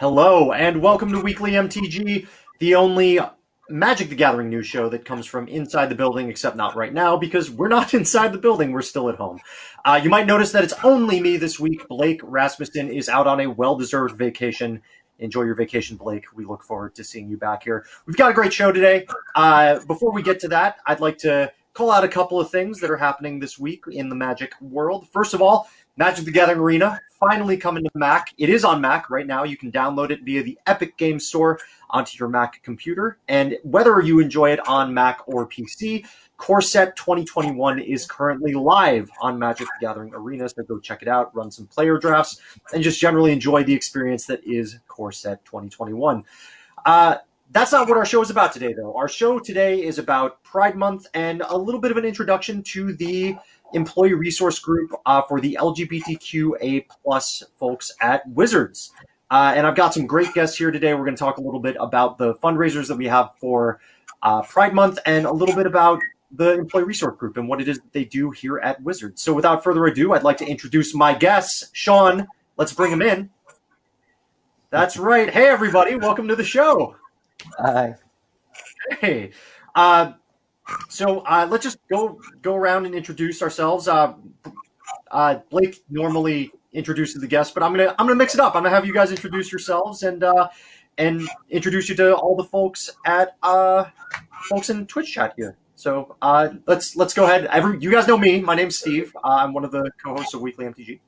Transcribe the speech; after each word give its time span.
Hello, 0.00 0.52
and 0.52 0.80
welcome 0.80 1.10
to 1.10 1.18
Weekly 1.18 1.50
MTG, 1.54 2.28
the 2.60 2.76
only 2.76 3.18
Magic 3.68 4.08
the 4.08 4.14
Gathering 4.14 4.48
news 4.48 4.64
show 4.64 4.88
that 4.90 5.04
comes 5.04 5.26
from 5.26 5.48
inside 5.48 5.88
the 5.88 5.96
building, 5.96 6.30
except 6.30 6.54
not 6.54 6.76
right 6.76 6.94
now 6.94 7.16
because 7.16 7.50
we're 7.50 7.66
not 7.66 7.92
inside 7.94 8.32
the 8.32 8.38
building, 8.38 8.70
we're 8.70 8.80
still 8.80 9.08
at 9.08 9.16
home. 9.16 9.40
Uh, 9.84 9.98
you 10.00 10.08
might 10.08 10.28
notice 10.28 10.52
that 10.52 10.62
it's 10.62 10.84
only 10.84 11.18
me 11.18 11.36
this 11.36 11.58
week. 11.58 11.88
Blake 11.88 12.20
Rasmussen 12.22 12.90
is 12.90 13.08
out 13.08 13.26
on 13.26 13.40
a 13.40 13.48
well 13.48 13.74
deserved 13.74 14.16
vacation. 14.16 14.82
Enjoy 15.18 15.42
your 15.42 15.56
vacation, 15.56 15.96
Blake. 15.96 16.26
We 16.32 16.44
look 16.44 16.62
forward 16.62 16.94
to 16.94 17.02
seeing 17.02 17.28
you 17.28 17.36
back 17.36 17.64
here. 17.64 17.84
We've 18.06 18.16
got 18.16 18.30
a 18.30 18.34
great 18.34 18.52
show 18.52 18.70
today. 18.70 19.04
Uh, 19.34 19.80
before 19.86 20.12
we 20.12 20.22
get 20.22 20.38
to 20.42 20.48
that, 20.50 20.76
I'd 20.86 21.00
like 21.00 21.18
to 21.18 21.50
call 21.74 21.90
out 21.90 22.04
a 22.04 22.08
couple 22.08 22.40
of 22.40 22.52
things 22.52 22.78
that 22.80 22.90
are 22.92 22.96
happening 22.96 23.40
this 23.40 23.58
week 23.58 23.82
in 23.90 24.10
the 24.10 24.14
Magic 24.14 24.52
world. 24.60 25.08
First 25.08 25.34
of 25.34 25.42
all, 25.42 25.68
Magic 25.98 26.24
the 26.24 26.30
Gathering 26.30 26.60
Arena 26.60 27.00
finally 27.18 27.56
coming 27.56 27.82
to 27.82 27.90
Mac. 27.92 28.32
It 28.38 28.48
is 28.48 28.64
on 28.64 28.80
Mac 28.80 29.10
right 29.10 29.26
now. 29.26 29.42
You 29.42 29.56
can 29.56 29.72
download 29.72 30.10
it 30.10 30.22
via 30.22 30.44
the 30.44 30.56
Epic 30.68 30.96
Game 30.96 31.18
Store 31.18 31.58
onto 31.90 32.16
your 32.16 32.28
Mac 32.28 32.62
computer. 32.62 33.18
And 33.26 33.56
whether 33.64 34.00
you 34.00 34.20
enjoy 34.20 34.52
it 34.52 34.60
on 34.68 34.94
Mac 34.94 35.18
or 35.26 35.48
PC, 35.48 36.06
Core 36.36 36.62
Set 36.62 36.94
2021 36.94 37.80
is 37.80 38.06
currently 38.06 38.54
live 38.54 39.10
on 39.20 39.40
Magic 39.40 39.66
the 39.66 39.86
Gathering 39.86 40.14
Arena. 40.14 40.48
So 40.48 40.62
go 40.62 40.78
check 40.78 41.02
it 41.02 41.08
out, 41.08 41.34
run 41.34 41.50
some 41.50 41.66
player 41.66 41.98
drafts, 41.98 42.40
and 42.72 42.80
just 42.80 43.00
generally 43.00 43.32
enjoy 43.32 43.64
the 43.64 43.74
experience 43.74 44.24
that 44.26 44.44
is 44.46 44.78
Core 44.86 45.10
Set 45.10 45.44
2021. 45.46 46.22
Uh, 46.86 47.16
that's 47.50 47.72
not 47.72 47.88
what 47.88 47.96
our 47.96 48.04
show 48.04 48.20
is 48.22 48.30
about 48.30 48.52
today, 48.52 48.72
though. 48.72 48.94
Our 48.94 49.08
show 49.08 49.38
today 49.38 49.82
is 49.82 49.98
about 49.98 50.42
Pride 50.42 50.76
Month 50.76 51.06
and 51.14 51.42
a 51.48 51.56
little 51.56 51.80
bit 51.80 51.90
of 51.90 51.96
an 51.96 52.04
introduction 52.04 52.62
to 52.64 52.92
the 52.92 53.36
employee 53.74 54.14
resource 54.14 54.58
group 54.58 54.92
uh, 55.06 55.22
for 55.22 55.40
the 55.40 55.56
LGBTQA 55.60 56.86
plus 57.02 57.42
folks 57.58 57.92
at 58.00 58.26
Wizards. 58.28 58.92
Uh, 59.30 59.52
and 59.54 59.66
I've 59.66 59.76
got 59.76 59.92
some 59.92 60.06
great 60.06 60.32
guests 60.32 60.56
here 60.56 60.70
today. 60.70 60.94
We're 60.94 61.04
going 61.04 61.16
to 61.16 61.20
talk 61.20 61.36
a 61.36 61.42
little 61.42 61.60
bit 61.60 61.76
about 61.78 62.16
the 62.18 62.34
fundraisers 62.36 62.88
that 62.88 62.96
we 62.96 63.06
have 63.06 63.30
for 63.38 63.80
uh, 64.22 64.42
Pride 64.42 64.74
Month 64.74 64.98
and 65.04 65.26
a 65.26 65.32
little 65.32 65.54
bit 65.54 65.66
about 65.66 66.00
the 66.30 66.54
employee 66.54 66.84
resource 66.84 67.16
group 67.16 67.36
and 67.36 67.48
what 67.48 67.60
it 67.60 67.68
is 67.68 67.78
that 67.78 67.92
they 67.92 68.04
do 68.04 68.30
here 68.30 68.58
at 68.58 68.82
Wizards. 68.82 69.22
So 69.22 69.32
without 69.34 69.62
further 69.62 69.84
ado, 69.86 70.12
I'd 70.12 70.22
like 70.22 70.38
to 70.38 70.46
introduce 70.46 70.94
my 70.94 71.14
guests. 71.14 71.70
Sean, 71.72 72.26
let's 72.56 72.72
bring 72.72 72.92
him 72.92 73.02
in. 73.02 73.30
That's 74.70 74.96
right. 74.96 75.30
Hey, 75.30 75.46
everybody. 75.46 75.94
Welcome 75.94 76.28
to 76.28 76.36
the 76.36 76.44
show. 76.44 76.96
Hi. 77.58 77.96
Hey. 79.00 79.30
Uh, 79.74 80.12
so 80.88 81.20
uh, 81.20 81.46
let's 81.50 81.64
just 81.64 81.78
go 81.88 82.20
go 82.42 82.54
around 82.54 82.86
and 82.86 82.94
introduce 82.94 83.42
ourselves. 83.42 83.88
Uh, 83.88 84.14
uh, 85.10 85.36
Blake 85.50 85.82
normally 85.90 86.52
introduces 86.72 87.20
the 87.20 87.26
guests, 87.26 87.52
but 87.52 87.62
I'm 87.62 87.72
gonna 87.72 87.94
I'm 87.98 88.06
gonna 88.06 88.14
mix 88.16 88.34
it 88.34 88.40
up. 88.40 88.54
I'm 88.54 88.62
gonna 88.62 88.74
have 88.74 88.86
you 88.86 88.92
guys 88.94 89.10
introduce 89.10 89.50
yourselves 89.52 90.02
and 90.02 90.22
uh, 90.24 90.48
and 90.98 91.22
introduce 91.50 91.88
you 91.88 91.94
to 91.96 92.14
all 92.16 92.36
the 92.36 92.44
folks 92.44 92.90
at 93.04 93.36
uh, 93.42 93.84
folks 94.48 94.70
in 94.70 94.86
Twitch 94.86 95.12
chat 95.12 95.34
here. 95.36 95.56
So 95.74 96.16
uh, 96.20 96.50
let's 96.66 96.96
let's 96.96 97.14
go 97.14 97.24
ahead. 97.24 97.46
Every 97.46 97.78
you 97.80 97.90
guys 97.90 98.06
know 98.08 98.18
me. 98.18 98.40
My 98.40 98.54
name's 98.54 98.78
Steve. 98.78 99.14
Uh, 99.24 99.28
I'm 99.28 99.52
one 99.52 99.64
of 99.64 99.70
the 99.70 99.90
co-hosts 100.04 100.34
of 100.34 100.40
Weekly 100.40 100.64
MTG. 100.66 101.00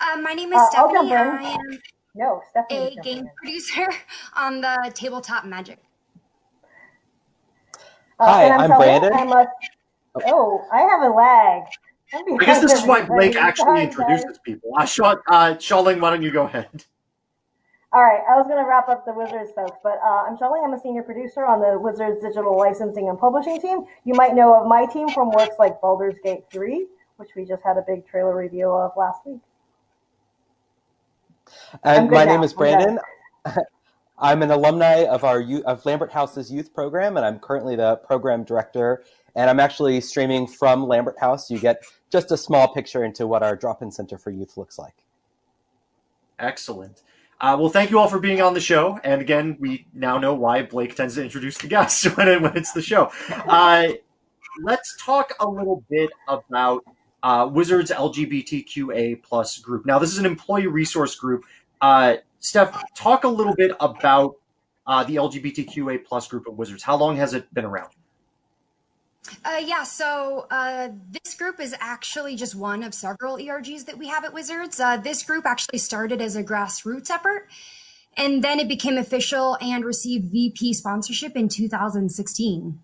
Uh, 0.00 0.20
my 0.20 0.34
name 0.34 0.52
is 0.52 0.58
Uh, 0.60 0.70
Stephanie. 0.70 1.12
I 1.14 1.52
am 1.52 1.78
No, 2.14 2.42
Stephanie. 2.50 2.96
a 2.98 3.02
game 3.02 3.26
producer 3.36 3.88
on 4.36 4.60
the 4.60 4.90
Tabletop 4.94 5.44
Magic. 5.44 5.78
Hi, 8.18 8.44
and 8.44 8.54
I'm 8.54 8.70
Shelley. 8.70 8.86
Brandon. 8.86 9.12
I'm 9.12 9.32
a, 9.32 9.46
oh, 10.26 10.66
I 10.72 10.80
have 10.80 11.02
a 11.02 11.14
lag. 11.14 11.62
I'm 12.14 12.36
guess 12.38 12.62
this 12.62 12.72
is 12.72 12.86
why 12.86 13.04
Blake 13.04 13.36
actually 13.36 13.64
Sorry, 13.64 13.86
guys. 13.86 13.98
introduces 13.98 14.38
people. 14.44 14.70
Uh, 14.78 14.86
Sean, 14.86 15.16
uh, 15.28 15.54
Xiaoling, 15.54 16.00
why 16.00 16.10
don't 16.10 16.22
you 16.22 16.30
go 16.30 16.44
ahead? 16.44 16.84
All 17.92 18.02
right, 18.02 18.20
I 18.28 18.36
was 18.36 18.46
going 18.46 18.62
to 18.62 18.68
wrap 18.68 18.88
up 18.88 19.04
the 19.04 19.12
Wizards 19.12 19.52
folks, 19.54 19.78
but 19.82 19.98
uh, 20.04 20.24
I'm 20.26 20.36
Shelley. 20.38 20.60
I'm 20.64 20.72
a 20.72 20.80
senior 20.80 21.02
producer 21.02 21.44
on 21.44 21.60
the 21.60 21.78
Wizards 21.78 22.20
digital 22.22 22.56
licensing 22.56 23.08
and 23.08 23.18
publishing 23.18 23.60
team. 23.60 23.84
You 24.04 24.14
might 24.14 24.34
know 24.34 24.54
of 24.60 24.66
my 24.66 24.86
team 24.86 25.08
from 25.08 25.30
works 25.30 25.56
like 25.58 25.80
Baldur's 25.80 26.16
Gate 26.22 26.44
3, 26.50 26.86
which 27.16 27.30
we 27.36 27.44
just 27.44 27.62
had 27.62 27.76
a 27.76 27.82
big 27.86 28.06
trailer 28.06 28.36
review 28.36 28.70
of 28.70 28.92
last 28.96 29.20
week. 29.24 29.40
And 31.84 32.10
my 32.10 32.24
now. 32.24 32.32
name 32.32 32.42
is 32.42 32.52
Brandon. 32.52 32.98
I'm 34.18 34.42
an 34.42 34.50
alumni 34.50 35.04
of 35.04 35.24
our 35.24 35.44
of 35.64 35.84
Lambert 35.84 36.12
House's 36.12 36.50
youth 36.50 36.72
program, 36.74 37.16
and 37.16 37.26
I'm 37.26 37.38
currently 37.38 37.76
the 37.76 37.96
program 37.96 38.44
director. 38.44 39.04
And 39.34 39.50
I'm 39.50 39.60
actually 39.60 40.00
streaming 40.00 40.46
from 40.46 40.88
Lambert 40.88 41.18
House. 41.18 41.50
You 41.50 41.58
get 41.58 41.84
just 42.10 42.30
a 42.32 42.38
small 42.38 42.72
picture 42.72 43.04
into 43.04 43.26
what 43.26 43.42
our 43.42 43.54
drop-in 43.54 43.90
center 43.90 44.16
for 44.16 44.30
youth 44.30 44.56
looks 44.56 44.78
like. 44.78 44.94
Excellent. 46.38 47.02
Uh, 47.38 47.54
well, 47.60 47.68
thank 47.68 47.90
you 47.90 47.98
all 47.98 48.08
for 48.08 48.18
being 48.18 48.40
on 48.40 48.54
the 48.54 48.60
show. 48.60 48.98
And 49.04 49.20
again, 49.20 49.58
we 49.60 49.86
now 49.92 50.16
know 50.16 50.32
why 50.32 50.62
Blake 50.62 50.94
tends 50.94 51.16
to 51.16 51.22
introduce 51.22 51.58
the 51.58 51.68
guests 51.68 52.04
when, 52.16 52.28
it, 52.28 52.40
when 52.40 52.56
it's 52.56 52.72
the 52.72 52.80
show. 52.80 53.10
Uh, 53.28 53.88
let's 54.62 54.96
talk 55.04 55.34
a 55.38 55.46
little 55.46 55.84
bit 55.90 56.08
about 56.28 56.82
uh, 57.22 57.46
Wizards 57.52 57.90
LGBTQA 57.90 59.22
plus 59.22 59.58
group. 59.58 59.84
Now, 59.84 59.98
this 59.98 60.12
is 60.12 60.18
an 60.18 60.26
employee 60.26 60.66
resource 60.66 61.14
group. 61.14 61.44
Steph, 62.46 62.80
talk 62.94 63.24
a 63.24 63.28
little 63.28 63.56
bit 63.56 63.72
about 63.80 64.36
uh, 64.86 65.02
the 65.02 65.16
LGBTQA 65.16 66.04
plus 66.04 66.28
group 66.28 66.44
at 66.46 66.54
Wizards. 66.54 66.84
How 66.84 66.94
long 66.94 67.16
has 67.16 67.34
it 67.34 67.52
been 67.52 67.64
around? 67.64 67.90
Uh, 69.44 69.60
yeah, 69.64 69.82
so 69.82 70.46
uh, 70.52 70.90
this 71.10 71.34
group 71.34 71.58
is 71.58 71.74
actually 71.80 72.36
just 72.36 72.54
one 72.54 72.84
of 72.84 72.94
several 72.94 73.36
ERGs 73.36 73.86
that 73.86 73.98
we 73.98 74.06
have 74.06 74.24
at 74.24 74.32
Wizards. 74.32 74.78
Uh, 74.78 74.96
this 74.96 75.24
group 75.24 75.44
actually 75.44 75.80
started 75.80 76.22
as 76.22 76.36
a 76.36 76.44
grassroots 76.44 77.10
effort, 77.10 77.48
and 78.16 78.44
then 78.44 78.60
it 78.60 78.68
became 78.68 78.96
official 78.96 79.58
and 79.60 79.84
received 79.84 80.30
VP 80.30 80.72
sponsorship 80.74 81.34
in 81.34 81.48
2016. 81.48 82.78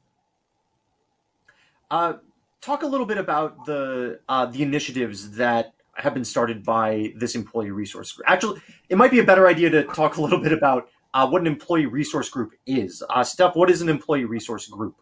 Uh, 1.89 2.15
talk 2.61 2.83
a 2.83 2.87
little 2.87 3.07
bit 3.07 3.19
about 3.19 3.65
the 3.67 4.19
uh, 4.29 4.45
the 4.45 4.65
initiatives 4.65 5.37
that 5.37 5.73
have 6.03 6.15
been 6.15 6.25
started 6.25 6.65
by 6.65 7.13
this 7.17 7.37
employee 7.37 7.71
resource 7.71 8.13
group. 8.13 8.29
Actually, 8.29 8.61
it 8.89 8.99
might 8.99 9.13
be 9.13 9.21
a 9.21 9.25
better 9.25 9.47
idea 9.47 9.71
to 9.71 9.85
talk 9.85 10.17
a 10.17 10.21
little 10.21 10.41
bit 10.41 10.53
about 10.53 10.89
uh, 11.15 11.29
what 11.29 11.41
an 11.41 11.47
employee 11.47 11.87
resource 11.87 12.29
group 12.29 12.53
is. 12.67 13.03
Uh, 13.09 13.23
Steph, 13.23 13.55
what 13.55 13.71
is 13.71 13.81
an 13.83 13.89
employee 13.89 14.25
resource 14.25 14.67
group? 14.67 14.97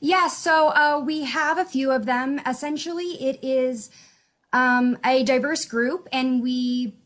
Yeah, 0.00 0.26
so 0.26 0.68
uh, 0.68 1.00
we 1.04 1.24
have 1.24 1.58
a 1.58 1.64
few 1.64 1.92
of 1.92 2.06
them. 2.06 2.40
Essentially, 2.46 3.12
it 3.22 3.38
is 3.42 3.90
um, 4.52 4.98
a 5.04 5.22
diverse 5.22 5.64
group, 5.64 6.08
and 6.12 6.42
we 6.42 6.96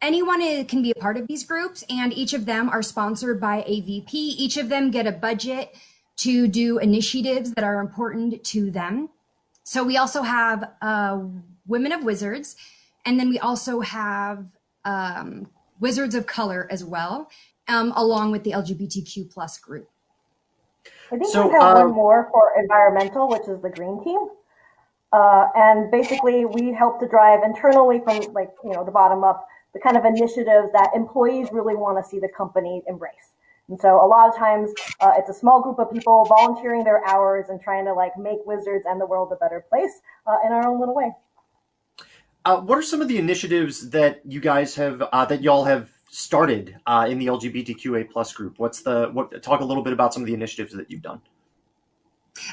anyone 0.00 0.64
can 0.64 0.80
be 0.80 0.90
a 0.90 0.94
part 0.94 1.16
of 1.18 1.26
these 1.28 1.44
groups, 1.44 1.84
and 1.90 2.12
each 2.14 2.32
of 2.32 2.46
them 2.46 2.70
are 2.70 2.82
sponsored 2.82 3.40
by 3.40 3.62
a 3.66 3.80
VP. 3.82 4.16
Each 4.16 4.56
of 4.56 4.68
them 4.68 4.90
get 4.90 5.06
a 5.06 5.12
budget 5.12 5.76
to 6.18 6.48
do 6.48 6.78
initiatives 6.78 7.52
that 7.52 7.62
are 7.62 7.78
important 7.80 8.42
to 8.42 8.70
them. 8.70 9.10
So 9.68 9.84
we 9.84 9.98
also 9.98 10.22
have 10.22 10.70
uh, 10.80 11.18
Women 11.68 11.92
of 11.92 12.02
Wizards, 12.02 12.56
and 13.04 13.20
then 13.20 13.28
we 13.28 13.38
also 13.38 13.80
have 13.80 14.46
um, 14.84 15.48
Wizards 15.78 16.14
of 16.14 16.26
Color 16.26 16.66
as 16.70 16.84
well, 16.84 17.30
um, 17.68 17.92
along 17.94 18.32
with 18.32 18.42
the 18.42 18.52
LGBTQ 18.52 19.30
plus 19.30 19.58
group. 19.58 19.88
I 21.12 21.16
think 21.16 21.26
So, 21.26 21.46
we 21.46 21.52
have 21.52 21.76
uh, 21.76 21.84
one 21.84 21.92
more 21.92 22.28
for 22.32 22.52
environmental, 22.58 23.28
which 23.28 23.48
is 23.48 23.62
the 23.62 23.70
green 23.70 24.02
team. 24.02 24.28
Uh, 25.12 25.46
and 25.54 25.90
basically, 25.90 26.44
we 26.44 26.72
help 26.72 27.00
to 27.00 27.08
drive 27.08 27.42
internally 27.42 28.00
from 28.00 28.20
like 28.32 28.50
you 28.64 28.72
know 28.72 28.84
the 28.84 28.90
bottom 28.90 29.24
up 29.24 29.46
the 29.74 29.80
kind 29.80 29.96
of 29.96 30.04
initiatives 30.04 30.68
that 30.72 30.90
employees 30.94 31.48
really 31.52 31.76
want 31.76 32.02
to 32.02 32.08
see 32.08 32.18
the 32.18 32.28
company 32.28 32.82
embrace. 32.86 33.32
And 33.68 33.78
so 33.78 34.02
a 34.02 34.06
lot 34.06 34.28
of 34.28 34.36
times, 34.36 34.72
uh, 35.00 35.12
it's 35.16 35.28
a 35.28 35.34
small 35.34 35.60
group 35.62 35.78
of 35.78 35.92
people 35.92 36.24
volunteering 36.24 36.84
their 36.84 37.06
hours 37.06 37.46
and 37.50 37.60
trying 37.60 37.84
to 37.84 37.92
like 37.92 38.16
make 38.16 38.38
Wizards 38.46 38.84
and 38.88 38.98
the 39.00 39.06
world 39.06 39.30
a 39.32 39.36
better 39.36 39.64
place 39.68 40.00
uh, 40.26 40.36
in 40.44 40.52
our 40.52 40.66
own 40.66 40.80
little 40.80 40.94
way. 40.94 41.12
Uh, 42.48 42.58
what 42.62 42.78
are 42.78 42.82
some 42.82 43.02
of 43.02 43.08
the 43.08 43.18
initiatives 43.18 43.90
that 43.90 44.22
you 44.24 44.40
guys 44.40 44.74
have 44.74 45.02
uh, 45.12 45.26
that 45.26 45.42
y'all 45.42 45.64
have 45.64 45.90
started 46.08 46.74
uh, 46.86 47.06
in 47.06 47.18
the 47.18 47.26
LGBTQA 47.26 48.10
plus 48.10 48.32
group? 48.32 48.58
What's 48.58 48.80
the 48.80 49.10
what? 49.12 49.42
Talk 49.42 49.60
a 49.60 49.64
little 49.66 49.82
bit 49.82 49.92
about 49.92 50.14
some 50.14 50.22
of 50.22 50.26
the 50.26 50.32
initiatives 50.32 50.72
that 50.72 50.90
you've 50.90 51.02
done. 51.02 51.20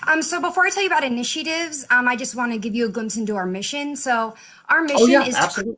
Um, 0.06 0.22
so 0.22 0.42
before 0.42 0.66
I 0.66 0.70
tell 0.70 0.84
you 0.84 0.90
about 0.90 1.06
initiatives, 1.06 1.86
um, 1.92 2.10
I 2.10 2.18
just 2.18 2.36
want 2.36 2.52
to 2.52 2.58
give 2.58 2.76
you 2.76 2.88
a 2.88 2.90
glimpse 2.90 3.16
into 3.16 3.38
our 3.38 3.46
mission. 3.46 3.96
So 3.96 4.36
our 4.68 4.82
mission 4.82 4.98
Oh 5.00 5.06
yeah, 5.06 5.24
is 5.24 5.36
absolutely. 5.38 5.78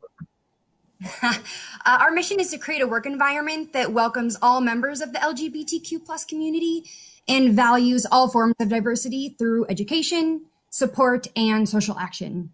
uh, 1.22 1.38
our 1.86 2.10
mission 2.10 2.40
is 2.40 2.50
to 2.50 2.58
create 2.58 2.82
a 2.82 2.88
work 2.88 3.06
environment 3.06 3.72
that 3.72 3.92
welcomes 3.92 4.36
all 4.42 4.60
members 4.60 5.00
of 5.00 5.12
the 5.12 5.20
LGBTQ 5.20 6.04
plus 6.04 6.24
community 6.24 6.82
and 7.28 7.52
values 7.52 8.04
all 8.10 8.28
forms 8.28 8.56
of 8.58 8.68
diversity 8.68 9.36
through 9.38 9.64
education, 9.68 10.46
support, 10.70 11.28
and 11.36 11.68
social 11.68 11.96
action. 12.00 12.50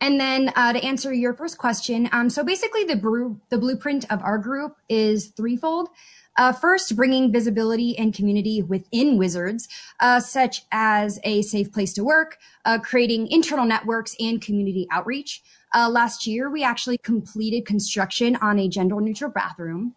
And 0.00 0.20
then 0.20 0.52
uh, 0.54 0.72
to 0.72 0.84
answer 0.84 1.12
your 1.12 1.34
first 1.34 1.58
question, 1.58 2.08
um, 2.12 2.30
so 2.30 2.44
basically 2.44 2.84
the, 2.84 2.96
bru- 2.96 3.40
the 3.50 3.58
blueprint 3.58 4.04
of 4.12 4.22
our 4.22 4.38
group 4.38 4.76
is 4.88 5.28
threefold. 5.28 5.88
Uh, 6.36 6.52
first, 6.52 6.94
bringing 6.94 7.32
visibility 7.32 7.98
and 7.98 8.14
community 8.14 8.62
within 8.62 9.18
Wizards, 9.18 9.68
uh, 9.98 10.20
such 10.20 10.62
as 10.70 11.18
a 11.24 11.42
safe 11.42 11.72
place 11.72 11.92
to 11.94 12.04
work, 12.04 12.38
uh, 12.64 12.78
creating 12.78 13.26
internal 13.26 13.66
networks 13.66 14.14
and 14.20 14.40
community 14.40 14.86
outreach, 14.92 15.42
Uh, 15.74 15.88
last 15.90 16.26
year, 16.26 16.48
we 16.48 16.64
actually 16.64 16.96
completed 16.96 17.66
construction 17.66 18.36
on 18.40 18.58
a 18.58 18.68
gender 18.68 19.00
neutral 19.00 19.30
bathroom. 19.30 19.94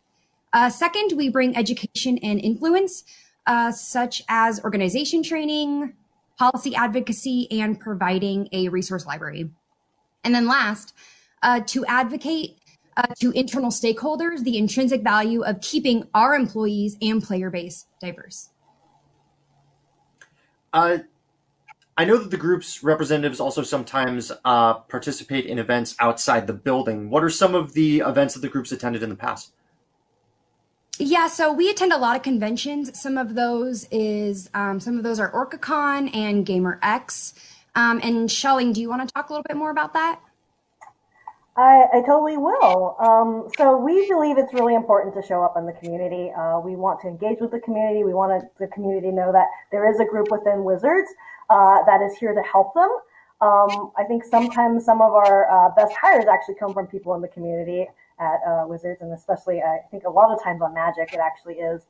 Uh, 0.52 0.70
second, 0.70 1.16
we 1.16 1.30
bring 1.30 1.56
education 1.56 2.18
and 2.20 2.42
influence, 2.42 3.04
uh, 3.48 3.72
such 3.72 4.22
as 4.28 4.60
organization 4.64 5.24
training, 5.24 5.94
policy 6.38 6.76
advocacy, 6.76 7.48
and 7.52 7.80
providing 7.80 8.50
a 8.52 8.68
resource 8.68 9.06
library. 9.06 9.50
And 10.24 10.34
then 10.36 10.48
last, 10.48 10.94
uh, 11.42 11.62
to 11.68 11.86
advocate 11.86 12.58
uh, 12.98 13.08
to 13.20 13.32
internal 13.32 13.72
stakeholders 13.72 14.44
the 14.44 14.58
intrinsic 14.58 15.02
value 15.02 15.42
of 15.44 15.62
keeping 15.62 16.08
our 16.14 16.36
employees 16.36 16.98
and 17.02 17.24
player 17.24 17.50
base 17.50 17.88
diverse. 18.00 18.50
Uh, 20.74 21.00
I 21.98 22.06
know 22.06 22.18
that 22.18 22.32
the 22.32 22.38
group's 22.38 22.84
representatives 22.84 23.40
also 23.40 23.64
sometimes 23.64 24.32
uh, 24.46 24.76
participate 24.76 25.46
in 25.46 25.60
events 25.60 25.96
outside 26.00 26.48
the 26.48 26.54
building. 26.54 27.10
What 27.10 27.24
are 27.24 27.30
some 27.30 27.54
of 27.54 27.74
the 27.74 28.00
events 28.00 28.34
that 28.34 28.40
the 28.40 28.48
group's 28.48 28.72
attended 28.72 29.04
in 29.04 29.10
the 29.10 29.16
past? 29.16 29.54
Yeah, 30.98 31.28
so 31.28 31.52
we 31.52 31.70
attend 31.70 31.94
a 31.94 31.98
lot 31.98 32.16
of 32.16 32.22
conventions. 32.22 33.00
Some 33.00 33.18
of 33.18 33.36
those 33.36 33.88
is 33.92 34.50
um, 34.54 34.80
some 34.80 34.98
of 34.98 35.04
those 35.04 35.20
are 35.20 35.32
OrcaCon 35.32 36.16
and 36.16 36.46
GaymerX. 36.46 37.34
Um, 37.76 38.00
and 38.04 38.30
Xiaoling, 38.30 38.74
do 38.74 38.82
you 38.82 38.90
want 38.90 39.08
to 39.08 39.14
talk 39.14 39.30
a 39.30 39.34
little 39.34 39.46
bit 39.48 39.58
more 39.58 39.72
about 39.72 39.94
that? 39.94 40.20
I, 41.58 41.86
I 41.94 42.02
totally 42.06 42.38
will. 42.38 42.96
Um, 43.00 43.50
so 43.58 43.78
we 43.78 44.08
believe 44.08 44.38
it's 44.38 44.54
really 44.54 44.76
important 44.76 45.14
to 45.16 45.22
show 45.22 45.44
up 45.44 45.56
in 45.58 45.66
the 45.66 45.74
community. 45.74 46.32
Uh, 46.32 46.60
we 46.60 46.76
want 46.76 47.02
to 47.02 47.08
engage 47.08 47.40
with 47.40 47.52
the 47.52 47.60
community. 47.60 48.04
We 48.04 48.14
want 48.14 48.44
the 48.58 48.68
community 48.68 49.10
to 49.10 49.14
know 49.14 49.32
that 49.32 49.48
there 49.72 49.90
is 49.90 50.00
a 50.00 50.06
group 50.06 50.32
within 50.32 50.64
Wizards 50.64 51.10
uh, 51.50 51.84
that 51.86 52.02
is 52.02 52.18
here 52.18 52.34
to 52.34 52.42
help 52.42 52.74
them. 52.74 52.90
Um, 53.42 53.92
I 53.98 54.04
think 54.04 54.24
sometimes 54.24 54.86
some 54.86 55.02
of 55.02 55.14
our 55.14 55.50
uh, 55.52 55.70
best 55.76 55.94
hires 56.00 56.26
actually 56.32 56.56
come 56.56 56.74
from 56.74 56.88
people 56.88 57.16
in 57.16 57.22
the 57.22 57.28
community 57.28 57.88
at 58.20 58.40
uh, 58.48 58.66
Wizards, 58.68 59.02
and 59.02 59.12
especially 59.12 59.62
I 59.62 59.80
think 59.90 60.04
a 60.06 60.10
lot 60.10 60.32
of 60.32 60.42
times 60.42 60.62
on 60.62 60.74
Magic, 60.74 61.12
it 61.12 61.20
actually 61.20 61.56
is 61.56 61.82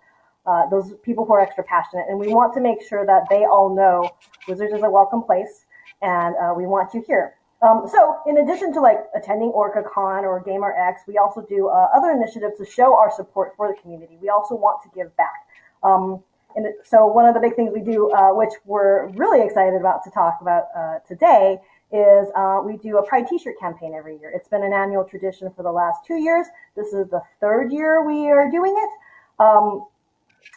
uh, 0.46 0.68
those 0.70 0.94
people 1.04 1.26
who 1.26 1.34
are 1.34 1.42
extra 1.42 1.64
passionate. 1.64 2.06
And 2.10 2.18
we 2.18 2.34
want 2.34 2.54
to 2.56 2.62
make 2.62 2.82
sure 2.88 3.06
that 3.06 3.24
they 3.30 3.46
all 3.46 3.76
know 3.76 4.10
Wizards 4.48 4.74
is 4.74 4.82
a 4.82 4.90
welcome 4.90 5.22
place, 5.24 5.66
and 6.02 6.36
uh, 6.36 6.54
we 6.56 6.66
want 6.66 6.94
you 6.94 7.04
here. 7.06 7.36
Um, 7.62 7.88
so 7.92 8.18
in 8.26 8.38
addition 8.38 8.74
to 8.74 8.82
like 8.82 9.00
attending 9.16 9.52
OrcaCon 9.52 10.24
or 10.24 10.44
GaymerX, 10.44 11.08
we 11.08 11.18
also 11.18 11.46
do 11.48 11.68
uh, 11.68 11.90
other 11.96 12.10
initiatives 12.10 12.58
to 12.58 12.66
show 12.66 12.98
our 12.98 13.12
support 13.12 13.54
for 13.56 13.68
the 13.68 13.80
community. 13.80 14.18
We 14.20 14.30
also 14.30 14.56
want 14.56 14.82
to 14.84 14.90
give 14.96 15.16
back. 15.16 15.48
Um, 15.84 16.24
and 16.56 16.68
so 16.84 17.06
one 17.06 17.26
of 17.26 17.34
the 17.34 17.40
big 17.40 17.56
things 17.56 17.72
we 17.74 17.82
do, 17.82 18.12
uh, 18.12 18.32
which 18.34 18.54
we're 18.66 19.08
really 19.10 19.46
excited 19.46 19.80
about 19.80 20.04
to 20.04 20.10
talk 20.10 20.40
about 20.42 20.66
uh, 20.76 21.00
today, 21.08 21.60
is 21.94 22.30
uh, 22.36 22.62
we 22.66 22.78
do 22.78 22.98
a 22.98 23.06
Pride 23.06 23.28
T-shirt 23.28 23.60
campaign 23.60 23.94
every 23.96 24.18
year. 24.18 24.32
It's 24.34 24.48
been 24.48 24.64
an 24.64 24.74
annual 24.74 25.04
tradition 25.04 25.52
for 25.56 25.64
the 25.64 25.72
last 25.72 26.06
two 26.06 26.16
years. 26.16 26.48
This 26.76 26.88
is 26.88 27.10
the 27.10 27.22
third 27.40 27.72
year 27.72 28.06
we 28.06 28.30
are 28.30 28.50
doing 28.50 28.76
it. 28.76 29.44
Um, 29.44 29.86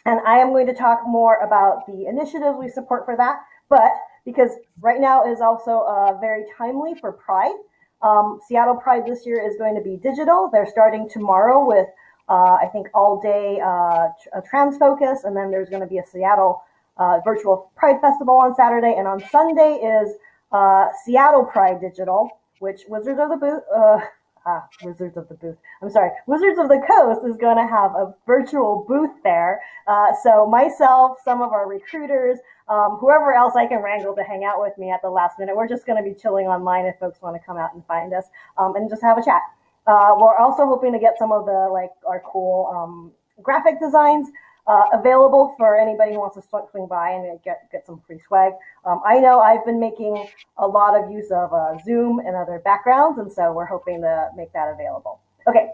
and 0.06 0.20
I 0.26 0.38
am 0.38 0.49
going 0.49 0.67
to 0.67 0.75
talk 0.75 1.02
more 1.06 1.40
about 1.40 1.87
the 1.87 2.06
initiatives 2.06 2.56
we 2.58 2.69
support 2.69 3.05
for 3.05 3.17
that. 3.17 3.40
But 3.69 3.90
because 4.25 4.50
right 4.81 5.00
now 5.00 5.25
is 5.31 5.41
also 5.41 5.85
uh, 5.88 6.19
very 6.21 6.44
timely 6.56 6.94
for 7.00 7.12
Pride. 7.12 7.55
Um, 8.03 8.41
Seattle 8.47 8.76
Pride 8.76 9.05
this 9.06 9.25
year 9.25 9.47
is 9.47 9.56
going 9.56 9.75
to 9.75 9.81
be 9.81 9.97
digital. 9.97 10.50
They're 10.53 10.69
starting 10.71 11.09
tomorrow 11.09 11.67
with, 11.67 11.87
uh, 12.29 12.56
I 12.61 12.69
think, 12.73 12.88
all 12.94 13.21
day 13.21 13.61
uh, 13.65 14.09
trans 14.49 14.76
focus, 14.76 15.25
and 15.25 15.37
then 15.37 15.50
there's 15.50 15.69
going 15.69 15.82
to 15.82 15.88
be 15.88 15.99
a 15.99 16.06
Seattle 16.06 16.62
uh, 16.97 17.21
virtual 17.25 17.71
Pride 17.76 18.00
Festival 18.00 18.37
on 18.37 18.55
Saturday, 18.55 18.94
and 18.97 19.06
on 19.09 19.21
Sunday 19.31 19.81
is 19.82 20.17
uh, 20.53 20.88
Seattle 21.05 21.44
Pride 21.44 21.81
Digital, 21.81 22.31
which 22.61 22.82
Wizards 22.88 23.19
of 23.21 23.31
the 23.31 23.37
Booth, 23.37 23.62
uh, 23.75 24.00
ah, 24.47 24.69
Wizards 24.82 25.17
of 25.17 25.29
the 25.29 25.35
Booth. 25.35 25.56
I'm 25.82 25.91
sorry, 25.91 26.11
Wizards 26.26 26.59
of 26.59 26.69
the 26.69 26.82
Coast 26.88 27.26
is 27.26 27.37
going 27.37 27.56
to 27.56 27.67
have 27.67 27.93
a 27.93 28.15
virtual 28.26 28.85
booth 28.87 29.11
there. 29.23 29.61
Uh, 29.87 30.09
so 30.23 30.47
myself, 30.47 31.19
some 31.25 31.43
of 31.43 31.53
our 31.53 31.69
recruiters, 31.69 32.38
um, 32.69 32.96
whoever 33.00 33.34
else 33.34 33.55
I 33.56 33.66
can 33.66 33.82
wrangle 33.82 34.14
to 34.14 34.22
hang 34.22 34.44
out 34.44 34.61
with 34.61 34.76
me 34.78 34.90
at 34.90 35.02
the 35.02 35.11
last 35.11 35.38
minute, 35.38 35.56
we're 35.56 35.69
just 35.69 35.87
going 35.87 36.02
to 36.02 36.08
be 36.08 36.19
chilling 36.19 36.46
online 36.46 36.87
if 36.87 36.99
folks 36.99 37.20
want 37.20 37.37
to 37.37 37.44
come 37.44 37.56
out 37.56 37.75
and 37.75 37.84
find 37.87 38.12
us 38.14 38.25
um, 38.58 38.75
and 38.76 38.88
just 38.88 39.02
have 39.02 39.19
a 39.19 39.25
chat. 39.25 39.43
Uh, 39.87 40.14
we're 40.16 40.38
also 40.38 40.64
hoping 40.64 40.93
to 40.93 40.99
get 40.99 41.19
some 41.19 41.31
of 41.31 41.44
the 41.44 41.69
like 41.70 41.90
our 42.06 42.22
cool 42.25 42.72
um, 42.75 43.12
graphic 43.43 43.78
designs 43.81 44.28
uh, 44.66 44.84
available 44.94 45.55
for 45.58 45.76
anybody 45.78 46.12
who 46.12 46.20
wants 46.20 46.37
to 46.37 46.43
swing 46.70 46.87
by 46.88 47.11
and 47.11 47.38
get 47.43 47.69
get 47.70 47.84
some 47.87 48.00
free 48.06 48.19
swag. 48.19 48.52
Um, 48.87 49.02
I 49.05 49.19
know 49.19 49.40
I've 49.40 49.64
been 49.66 49.78
making 49.78 50.26
a 50.56 50.66
lot 50.66 50.99
of 50.99 51.11
use 51.11 51.31
of 51.31 51.52
uh, 51.52 51.76
Zoom 51.84 52.20
and 52.20 52.34
other 52.34 52.61
backgrounds, 52.64 53.19
and 53.19 53.31
so 53.31 53.52
we're 53.52 53.66
hoping 53.66 54.00
to 54.00 54.31
make 54.37 54.52
that 54.55 54.72
available. 54.72 55.20
Okay, 55.46 55.69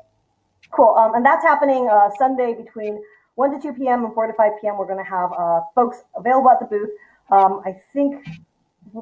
cool. 0.72 0.96
Um, 0.96 1.14
and 1.14 1.25
that's 1.25 1.44
happening 1.44 1.88
uh, 1.88 2.10
Sunday 2.19 2.54
between 2.54 3.00
1 3.34 3.60
to 3.60 3.72
2 3.72 3.78
p.m. 3.78 4.04
and 4.04 4.14
4 4.14 4.26
to 4.26 4.32
5 4.34 4.52
p.m. 4.60 4.76
We're 4.78 4.86
going 4.86 5.02
to 5.02 5.10
have 5.10 5.30
uh, 5.32 5.60
folks 5.74 6.02
available 6.16 6.50
at 6.50 6.60
the 6.60 6.66
booth. 6.66 6.90
Um, 7.30 7.62
I 7.64 7.80
think 7.92 8.26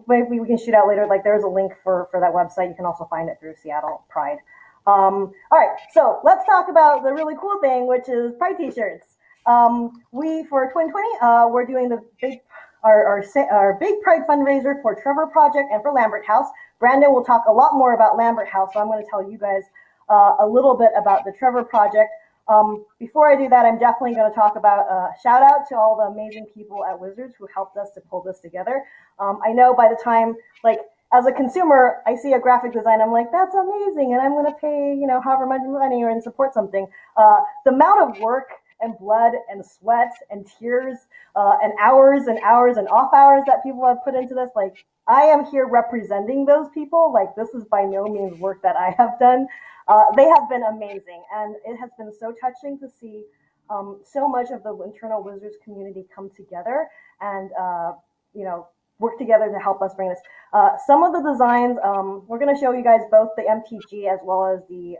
maybe 0.06 0.40
we 0.40 0.46
can 0.46 0.58
shoot 0.58 0.74
out 0.74 0.88
later. 0.88 1.06
Like 1.06 1.24
there's 1.24 1.44
a 1.44 1.48
link 1.48 1.72
for 1.82 2.08
for 2.10 2.20
that 2.20 2.32
website. 2.32 2.68
You 2.68 2.74
can 2.74 2.84
also 2.84 3.06
find 3.10 3.28
it 3.28 3.38
through 3.40 3.54
Seattle 3.62 4.04
Pride. 4.08 4.38
Um, 4.86 5.32
all 5.52 5.58
right, 5.58 5.76
so 5.92 6.20
let's 6.24 6.46
talk 6.46 6.68
about 6.70 7.02
the 7.02 7.12
really 7.12 7.34
cool 7.38 7.60
thing, 7.60 7.86
which 7.86 8.08
is 8.08 8.32
Pride 8.38 8.56
T-shirts. 8.56 9.16
Um, 9.44 10.02
we 10.12 10.44
for 10.44 10.66
2020, 10.66 11.06
uh, 11.20 11.48
we're 11.50 11.66
doing 11.66 11.88
the 11.90 12.02
big 12.20 12.40
our, 12.84 13.06
our, 13.06 13.24
our 13.50 13.76
big 13.78 14.00
Pride 14.02 14.22
fundraiser 14.28 14.80
for 14.82 14.94
Trevor 14.94 15.26
Project 15.26 15.68
and 15.72 15.82
for 15.82 15.92
Lambert 15.92 16.24
House. 16.26 16.46
Brandon 16.78 17.12
will 17.12 17.24
talk 17.24 17.44
a 17.48 17.52
lot 17.52 17.74
more 17.74 17.94
about 17.94 18.16
Lambert 18.16 18.48
House, 18.48 18.70
so 18.72 18.80
I'm 18.80 18.86
going 18.86 19.04
to 19.04 19.10
tell 19.10 19.28
you 19.28 19.36
guys 19.36 19.64
uh, 20.08 20.36
a 20.40 20.46
little 20.46 20.76
bit 20.76 20.90
about 20.96 21.24
the 21.24 21.32
Trevor 21.38 21.64
Project. 21.64 22.10
Um, 22.48 22.84
before 22.98 23.30
I 23.30 23.36
do 23.36 23.48
that, 23.48 23.66
I'm 23.66 23.78
definitely 23.78 24.14
going 24.14 24.30
to 24.30 24.34
talk 24.34 24.56
about 24.56 24.88
uh, 24.88 25.08
shout 25.22 25.42
out 25.42 25.68
to 25.68 25.76
all 25.76 25.96
the 25.96 26.04
amazing 26.04 26.46
people 26.54 26.84
at 26.84 26.98
Wizards 26.98 27.34
who 27.38 27.46
helped 27.54 27.76
us 27.76 27.90
to 27.94 28.00
pull 28.00 28.22
this 28.22 28.40
together. 28.40 28.84
Um, 29.18 29.40
I 29.44 29.52
know 29.52 29.74
by 29.74 29.88
the 29.88 30.00
time, 30.02 30.34
like, 30.64 30.80
as 31.12 31.26
a 31.26 31.32
consumer, 31.32 32.02
I 32.06 32.14
see 32.14 32.34
a 32.34 32.38
graphic 32.38 32.72
design, 32.72 33.00
I'm 33.00 33.12
like, 33.12 33.32
that's 33.32 33.54
amazing, 33.54 34.12
and 34.12 34.20
I'm 34.20 34.32
going 34.32 34.44
to 34.44 34.58
pay, 34.60 34.94
you 34.94 35.06
know, 35.06 35.20
however 35.20 35.46
much 35.46 35.62
money 35.64 36.02
or 36.04 36.10
and 36.10 36.22
support 36.22 36.52
something. 36.52 36.86
Uh, 37.16 37.40
the 37.64 37.72
amount 37.72 38.02
of 38.02 38.20
work 38.20 38.50
and 38.80 38.98
blood 38.98 39.32
and 39.50 39.64
sweat 39.64 40.12
and 40.30 40.46
tears 40.58 40.96
uh, 41.36 41.56
and 41.62 41.72
hours 41.80 42.26
and 42.26 42.38
hours 42.40 42.76
and 42.76 42.88
off 42.88 43.12
hours 43.12 43.42
that 43.46 43.62
people 43.62 43.86
have 43.86 44.02
put 44.04 44.14
into 44.14 44.34
this. 44.34 44.50
Like, 44.54 44.84
I 45.06 45.22
am 45.22 45.46
here 45.46 45.66
representing 45.66 46.44
those 46.44 46.68
people. 46.70 47.12
Like, 47.12 47.34
this 47.34 47.48
is 47.50 47.64
by 47.64 47.84
no 47.84 48.04
means 48.04 48.38
work 48.38 48.62
that 48.62 48.76
I 48.76 48.94
have 48.98 49.18
done. 49.18 49.46
Uh, 49.88 50.04
they 50.16 50.26
have 50.28 50.48
been 50.50 50.62
amazing, 50.64 51.22
and 51.34 51.56
it 51.64 51.76
has 51.78 51.90
been 51.98 52.12
so 52.12 52.34
touching 52.38 52.78
to 52.78 52.88
see 52.90 53.24
um, 53.70 54.00
so 54.04 54.28
much 54.28 54.50
of 54.50 54.62
the 54.62 54.78
internal 54.84 55.22
Wizards 55.22 55.56
community 55.64 56.06
come 56.14 56.30
together 56.36 56.88
and, 57.20 57.50
uh, 57.58 57.92
you 58.34 58.44
know, 58.44 58.68
work 58.98 59.18
together 59.18 59.48
to 59.50 59.58
help 59.58 59.80
us 59.80 59.94
bring 59.94 60.08
this. 60.08 60.20
Uh, 60.52 60.70
some 60.86 61.02
of 61.02 61.12
the 61.12 61.30
designs, 61.30 61.78
um, 61.84 62.22
we're 62.26 62.38
going 62.38 62.54
to 62.54 62.60
show 62.60 62.72
you 62.72 62.82
guys 62.82 63.00
both 63.10 63.30
the 63.36 63.42
MTG 63.42 64.12
as 64.12 64.18
well 64.22 64.46
as 64.46 64.60
the 64.68 64.96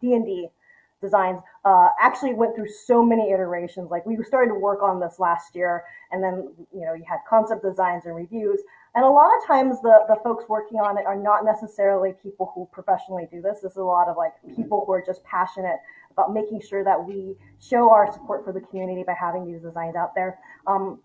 D&D 0.00 0.46
uh, 0.46 0.63
designs 1.04 1.40
uh, 1.64 1.88
actually 2.00 2.34
went 2.34 2.54
through 2.56 2.68
so 2.68 3.04
many 3.04 3.30
iterations. 3.30 3.90
Like 3.90 4.04
we 4.06 4.16
started 4.24 4.52
to 4.52 4.58
work 4.58 4.82
on 4.82 5.00
this 5.00 5.18
last 5.18 5.54
year, 5.54 5.84
and 6.10 6.22
then 6.22 6.52
you 6.72 6.84
know 6.86 6.94
you 6.94 7.04
had 7.08 7.18
concept 7.28 7.62
designs 7.62 8.06
and 8.06 8.16
reviews. 8.16 8.60
And 8.94 9.04
a 9.04 9.08
lot 9.08 9.30
of 9.36 9.46
times 9.46 9.80
the 9.82 10.04
the 10.08 10.16
folks 10.24 10.44
working 10.48 10.78
on 10.78 10.96
it 10.98 11.04
are 11.06 11.16
not 11.16 11.44
necessarily 11.44 12.14
people 12.22 12.52
who 12.54 12.68
professionally 12.72 13.28
do 13.30 13.42
this. 13.42 13.60
This 13.62 13.72
is 13.72 13.78
a 13.78 13.90
lot 13.96 14.08
of 14.08 14.16
like 14.16 14.32
people 14.56 14.84
who 14.86 14.92
are 14.92 15.04
just 15.04 15.22
passionate 15.24 15.78
about 16.10 16.32
making 16.32 16.60
sure 16.60 16.84
that 16.84 17.04
we 17.04 17.34
show 17.60 17.90
our 17.90 18.12
support 18.12 18.44
for 18.44 18.52
the 18.52 18.60
community 18.60 19.04
by 19.06 19.14
having 19.18 19.44
these 19.46 19.62
designs 19.62 19.96
out 19.96 20.14
there, 20.14 20.38
um, 20.66 21.00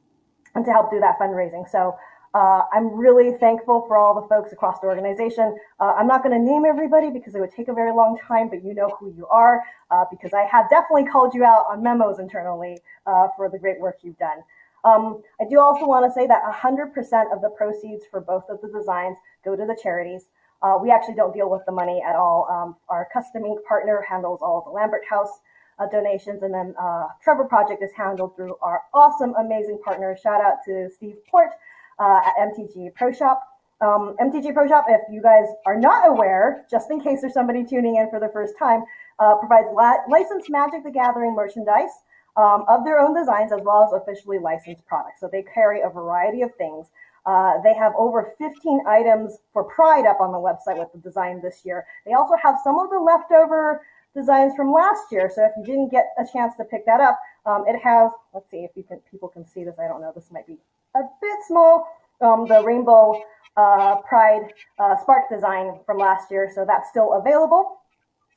and 0.55 0.63
to 0.65 0.71
help 0.71 0.89
do 0.89 0.99
that 0.99 1.19
fundraising. 1.19 1.69
So. 1.69 1.95
Uh, 2.33 2.61
I'm 2.71 2.95
really 2.95 3.37
thankful 3.37 3.85
for 3.87 3.97
all 3.97 4.19
the 4.19 4.27
folks 4.27 4.53
across 4.53 4.79
the 4.79 4.87
organization. 4.87 5.55
Uh, 5.79 5.93
I'm 5.97 6.05
not 6.05 6.23
going 6.23 6.37
to 6.37 6.43
name 6.43 6.63
everybody 6.63 7.09
because 7.09 7.33
it 7.33 7.39
would 7.39 7.51
take 7.51 7.69
a 7.69 7.73
very 7.73 7.91
long 7.91 8.19
time, 8.27 8.49
but 8.49 8.63
you 8.63 8.75
know 8.75 8.95
who 8.99 9.11
you 9.17 9.25
are 9.27 9.63
uh, 9.89 10.05
because 10.11 10.31
I 10.33 10.43
have 10.43 10.69
definitely 10.69 11.05
called 11.05 11.33
you 11.33 11.43
out 11.43 11.65
on 11.69 11.81
memos 11.81 12.19
internally 12.19 12.77
uh, 13.07 13.29
for 13.35 13.49
the 13.49 13.57
great 13.57 13.79
work 13.79 13.97
you've 14.03 14.17
done. 14.19 14.43
Um, 14.85 15.23
I 15.41 15.45
do 15.49 15.59
also 15.59 15.87
want 15.87 16.05
to 16.05 16.13
say 16.13 16.27
that 16.27 16.43
100% 16.43 17.33
of 17.33 17.41
the 17.41 17.49
proceeds 17.49 18.05
for 18.09 18.21
both 18.21 18.43
of 18.47 18.61
the 18.61 18.67
designs 18.67 19.17
go 19.43 19.55
to 19.55 19.65
the 19.65 19.77
charities. 19.81 20.25
Uh, 20.61 20.77
we 20.81 20.91
actually 20.91 21.15
don't 21.15 21.33
deal 21.33 21.49
with 21.49 21.61
the 21.65 21.71
money 21.71 22.01
at 22.07 22.15
all. 22.15 22.47
Um, 22.49 22.75
our 22.89 23.07
custom 23.11 23.43
ink 23.43 23.59
partner 23.67 24.05
handles 24.07 24.39
all 24.41 24.59
of 24.59 24.65
the 24.65 24.71
Lambert 24.71 25.03
House 25.09 25.39
uh, 25.79 25.87
donations, 25.87 26.43
and 26.43 26.53
then 26.53 26.75
Trevor 27.23 27.45
Project 27.45 27.81
is 27.81 27.91
handled 27.95 28.35
through 28.35 28.55
our 28.61 28.83
awesome, 28.93 29.33
amazing 29.39 29.79
partner. 29.83 30.15
Shout 30.21 30.41
out 30.41 30.57
to 30.65 30.89
Steve 30.93 31.15
Port 31.31 31.51
uh, 31.99 32.21
at 32.25 32.35
MTG 32.37 32.93
Pro 32.95 33.11
Shop. 33.11 33.41
Um, 33.81 34.15
MTG 34.19 34.53
Pro 34.53 34.67
Shop, 34.67 34.85
if 34.89 35.01
you 35.11 35.21
guys 35.21 35.45
are 35.65 35.79
not 35.79 36.07
aware, 36.07 36.65
just 36.69 36.91
in 36.91 36.99
case 36.99 37.21
there's 37.21 37.33
somebody 37.33 37.63
tuning 37.63 37.95
in 37.95 38.09
for 38.09 38.19
the 38.19 38.29
first 38.33 38.55
time, 38.57 38.83
uh, 39.19 39.35
provides 39.35 39.67
la- 39.73 40.03
licensed 40.09 40.49
Magic 40.49 40.83
the 40.83 40.91
Gathering 40.91 41.33
merchandise 41.35 42.03
um, 42.35 42.65
of 42.67 42.83
their 42.83 42.99
own 42.99 43.13
designs 43.13 43.51
as 43.51 43.61
well 43.63 43.83
as 43.83 44.01
officially 44.01 44.39
licensed 44.39 44.85
products. 44.85 45.19
So 45.19 45.29
they 45.31 45.43
carry 45.43 45.81
a 45.81 45.89
variety 45.89 46.41
of 46.41 46.53
things. 46.55 46.87
Uh, 47.25 47.61
they 47.63 47.73
have 47.73 47.93
over 47.97 48.33
15 48.37 48.81
items 48.87 49.37
for 49.53 49.63
Pride 49.63 50.05
up 50.05 50.19
on 50.19 50.31
the 50.31 50.37
website 50.37 50.79
with 50.79 50.91
the 50.93 50.99
design 50.99 51.41
this 51.41 51.61
year. 51.65 51.85
They 52.05 52.13
also 52.13 52.35
have 52.41 52.55
some 52.63 52.79
of 52.79 52.89
the 52.89 52.99
leftover 52.99 53.85
designs 54.15 54.55
from 54.55 54.73
last 54.73 55.11
year. 55.11 55.31
So 55.33 55.45
if 55.45 55.51
you 55.57 55.63
didn't 55.63 55.89
get 55.89 56.07
a 56.17 56.25
chance 56.31 56.55
to 56.57 56.63
pick 56.63 56.85
that 56.85 56.99
up, 56.99 57.19
um, 57.45 57.65
it 57.67 57.79
has, 57.79 58.11
let's 58.33 58.49
see 58.49 58.63
if 58.63 58.71
you 58.75 58.83
can, 58.83 58.99
people 59.11 59.29
can 59.29 59.45
see 59.45 59.63
this. 59.63 59.75
I 59.79 59.87
don't 59.87 60.01
know. 60.01 60.11
This 60.13 60.31
might 60.31 60.47
be 60.47 60.57
a 60.99 61.09
bit 61.21 61.39
small. 61.47 61.87
Um, 62.21 62.47
the 62.47 62.61
rainbow 62.63 63.21
uh, 63.55 63.97
Pride 64.07 64.53
uh, 64.77 64.95
Spark 65.01 65.29
design 65.29 65.79
from 65.85 65.97
last 65.97 66.31
year. 66.31 66.51
So 66.53 66.65
that's 66.65 66.89
still 66.89 67.13
available. 67.13 67.77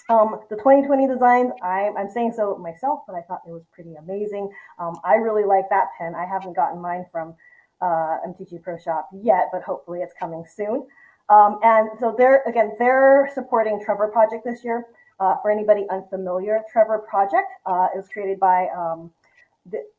Um, 0.09 0.41
the 0.51 0.57
2020 0.57 1.07
designs, 1.07 1.53
I, 1.63 1.91
am 1.97 2.11
saying 2.11 2.35
so 2.37 2.57
myself, 2.57 3.01
but 3.07 3.15
I 3.15 3.23
thought 3.23 3.43
it 3.47 3.53
was 3.53 3.63
pretty 3.73 3.95
amazing. 3.95 4.51
Um, 4.79 4.99
I 5.05 5.15
really 5.15 5.45
like 5.45 5.69
that 5.71 5.89
pen. 5.97 6.15
I 6.15 6.27
haven't 6.27 6.55
gotten 6.55 6.81
mine 6.81 7.07
from 7.13 7.35
uh, 7.81 8.19
MTG 8.27 8.63
Pro 8.63 8.77
Shop 8.79 9.09
yet, 9.13 9.49
but 9.53 9.63
hopefully 9.63 10.01
it's 10.01 10.15
coming 10.19 10.45
soon. 10.49 10.87
Um, 11.29 11.61
and 11.63 11.89
so 12.01 12.15
they're, 12.17 12.43
again, 12.47 12.73
they're 12.79 13.31
supporting 13.33 13.81
Trevor 13.83 14.09
Project 14.09 14.45
this 14.45 14.65
year. 14.65 14.87
Uh, 15.21 15.37
for 15.41 15.53
anybody 15.53 15.87
unfamiliar, 15.89 16.63
Trevor 16.71 16.99
Project 17.09 17.47
uh, 17.65 17.87
is 17.97 18.09
created 18.09 18.41
by, 18.41 18.67
um, 18.77 19.13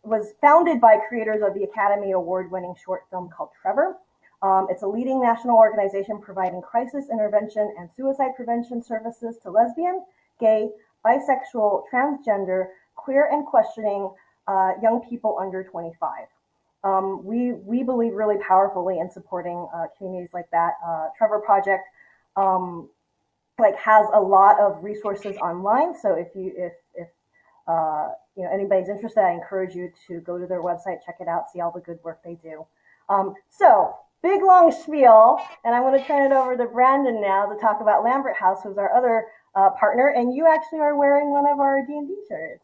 was 0.04 0.34
founded 0.42 0.82
by 0.82 0.98
creators 1.08 1.42
of 1.42 1.54
the 1.54 1.64
Academy 1.64 2.12
Award 2.12 2.52
winning 2.52 2.76
short 2.84 3.04
film 3.10 3.30
called 3.30 3.50
Trevor. 3.62 3.98
Um, 4.42 4.68
it's 4.70 4.84
a 4.84 4.88
leading 4.88 5.22
national 5.22 5.56
organization 5.56 6.20
providing 6.20 6.62
crisis 6.62 7.06
intervention 7.10 7.74
and 7.80 7.90
suicide 7.96 8.32
prevention 8.36 8.84
services 8.84 9.38
to 9.44 9.50
lesbian, 9.50 10.04
gay, 10.40 10.70
bisexual, 11.06 11.84
transgender, 11.92 12.68
queer, 12.96 13.30
and 13.32 13.46
questioning 13.46 14.12
uh, 14.48 14.72
young 14.82 15.02
people 15.10 15.38
under 15.40 15.64
25. 15.64 16.28
Um, 16.84 17.24
we 17.24 17.54
we 17.54 17.84
believe 17.84 18.14
really 18.14 18.38
powerfully 18.46 19.00
in 19.00 19.10
supporting 19.10 19.66
uh, 19.74 19.86
communities 19.98 20.34
like 20.34 20.50
that. 20.52 20.74
Uh, 20.86 21.08
Trevor 21.18 21.40
Project 21.40 21.88
um, 22.36 22.90
like 23.58 23.78
has 23.78 24.06
a 24.14 24.20
lot 24.20 24.60
of 24.60 24.84
resources 24.84 25.38
online. 25.38 25.96
So 25.98 26.16
if 26.16 26.36
you 26.36 26.52
if 26.58 26.74
if 26.96 27.08
uh, 27.68 28.10
you 28.36 28.44
know 28.44 28.50
anybody's 28.52 28.90
interested, 28.90 29.22
I 29.22 29.32
encourage 29.32 29.76
you 29.76 29.92
to 30.08 30.20
go 30.22 30.38
to 30.38 30.46
their 30.48 30.62
website, 30.62 31.04
check 31.06 31.18
it 31.20 31.28
out, 31.28 31.50
see 31.52 31.62
all 31.62 31.72
the 31.72 31.82
good 31.82 32.00
work 32.04 32.20
they 32.24 32.36
do. 32.36 32.66
Um, 33.10 33.34
so 33.50 33.96
big 34.22 34.42
long 34.42 34.72
spiel, 34.72 35.38
and 35.64 35.76
I'm 35.76 35.84
going 35.84 36.00
to 36.00 36.06
turn 36.06 36.32
it 36.32 36.36
over 36.36 36.56
to 36.58 36.66
Brandon 36.66 37.22
now 37.22 37.46
to 37.46 37.60
talk 37.60 37.82
about 37.82 38.04
Lambert 38.04 38.38
House, 38.38 38.60
who's 38.64 38.78
our 38.78 38.94
other 38.94 39.28
uh, 39.56 39.70
partner, 39.72 40.14
and 40.16 40.34
you 40.34 40.48
actually 40.48 40.80
are 40.80 40.98
wearing 40.98 41.30
one 41.30 41.46
of 41.46 41.60
our 41.60 41.86
D&D 41.86 42.16
shirts. 42.28 42.64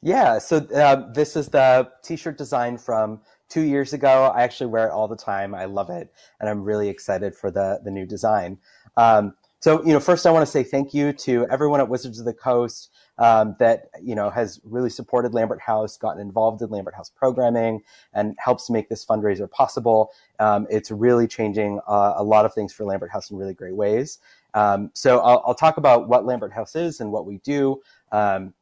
Yeah, 0.00 0.38
so 0.38 0.56
uh, 0.74 1.12
this 1.12 1.36
is 1.36 1.48
the 1.48 1.90
t-shirt 2.02 2.38
design 2.38 2.78
from 2.78 3.20
two 3.50 3.60
years 3.60 3.92
ago. 3.92 4.32
I 4.34 4.42
actually 4.42 4.68
wear 4.68 4.88
it 4.88 4.92
all 4.92 5.06
the 5.06 5.16
time. 5.16 5.54
I 5.54 5.66
love 5.66 5.90
it, 5.90 6.10
and 6.40 6.48
I'm 6.48 6.62
really 6.62 6.88
excited 6.88 7.34
for 7.34 7.50
the 7.50 7.78
the 7.84 7.90
new 7.90 8.06
design. 8.06 8.56
Um, 8.96 9.34
so, 9.60 9.84
you 9.84 9.92
know, 9.92 10.00
first 10.00 10.26
I 10.26 10.30
want 10.30 10.46
to 10.46 10.50
say 10.50 10.62
thank 10.62 10.94
you 10.94 11.12
to 11.12 11.46
everyone 11.50 11.80
at 11.80 11.88
Wizards 11.88 12.18
of 12.20 12.24
the 12.24 12.32
Coast 12.32 12.90
um, 13.18 13.56
that 13.58 13.90
you 14.02 14.14
know 14.14 14.30
has 14.30 14.60
really 14.64 14.90
supported 14.90 15.34
Lambert 15.34 15.60
House, 15.60 15.96
gotten 15.96 16.20
involved 16.20 16.62
in 16.62 16.70
Lambert 16.70 16.94
House 16.94 17.10
programming, 17.10 17.82
and 18.14 18.36
helps 18.38 18.70
make 18.70 18.88
this 18.88 19.04
fundraiser 19.04 19.50
possible. 19.50 20.10
Um, 20.38 20.66
it's 20.70 20.90
really 20.90 21.26
changing 21.26 21.80
uh, 21.88 22.14
a 22.16 22.24
lot 22.24 22.44
of 22.44 22.54
things 22.54 22.72
for 22.72 22.84
Lambert 22.84 23.10
House 23.10 23.30
in 23.30 23.36
really 23.36 23.54
great 23.54 23.76
ways. 23.76 24.18
Um, 24.54 24.90
so 24.94 25.20
I'll, 25.20 25.42
I'll, 25.46 25.54
talk 25.54 25.76
about 25.76 26.08
what 26.08 26.24
Lambert 26.24 26.52
House 26.52 26.74
is 26.74 27.00
and 27.00 27.12
what 27.12 27.26
we 27.26 27.38
do. 27.38 27.82
Um, 28.12 28.54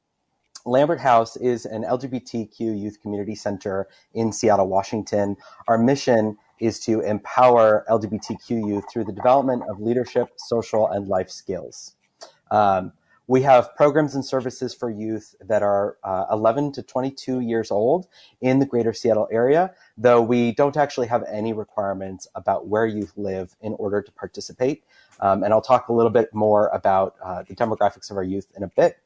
Lambert 0.64 0.98
House 0.98 1.36
is 1.36 1.64
an 1.64 1.84
LGBTQ 1.84 2.58
youth 2.58 3.00
community 3.00 3.36
center 3.36 3.86
in 4.12 4.32
Seattle, 4.32 4.66
Washington. 4.66 5.36
Our 5.68 5.78
mission 5.78 6.36
is 6.58 6.80
to 6.80 7.00
empower 7.00 7.84
LGBTQ 7.88 8.66
youth 8.66 8.84
through 8.92 9.04
the 9.04 9.12
development 9.12 9.62
of 9.68 9.80
leadership, 9.80 10.30
social, 10.36 10.88
and 10.88 11.06
life 11.06 11.30
skills. 11.30 11.94
Um, 12.50 12.92
we 13.28 13.42
have 13.42 13.74
programs 13.74 14.14
and 14.14 14.24
services 14.24 14.74
for 14.74 14.88
youth 14.88 15.34
that 15.40 15.62
are 15.62 15.96
uh, 16.04 16.26
11 16.30 16.72
to 16.72 16.82
22 16.82 17.40
years 17.40 17.70
old 17.70 18.06
in 18.40 18.58
the 18.58 18.66
greater 18.66 18.92
Seattle 18.92 19.28
area, 19.32 19.74
though 19.96 20.22
we 20.22 20.52
don't 20.52 20.76
actually 20.76 21.08
have 21.08 21.24
any 21.30 21.52
requirements 21.52 22.28
about 22.34 22.68
where 22.68 22.86
youth 22.86 23.12
live 23.16 23.56
in 23.60 23.74
order 23.78 24.00
to 24.00 24.12
participate. 24.12 24.84
Um, 25.20 25.42
and 25.42 25.52
I'll 25.52 25.62
talk 25.62 25.88
a 25.88 25.92
little 25.92 26.10
bit 26.10 26.32
more 26.32 26.68
about 26.68 27.16
uh, 27.24 27.42
the 27.48 27.56
demographics 27.56 28.10
of 28.10 28.16
our 28.16 28.24
youth 28.24 28.46
in 28.56 28.62
a 28.62 28.68
bit. 28.68 28.98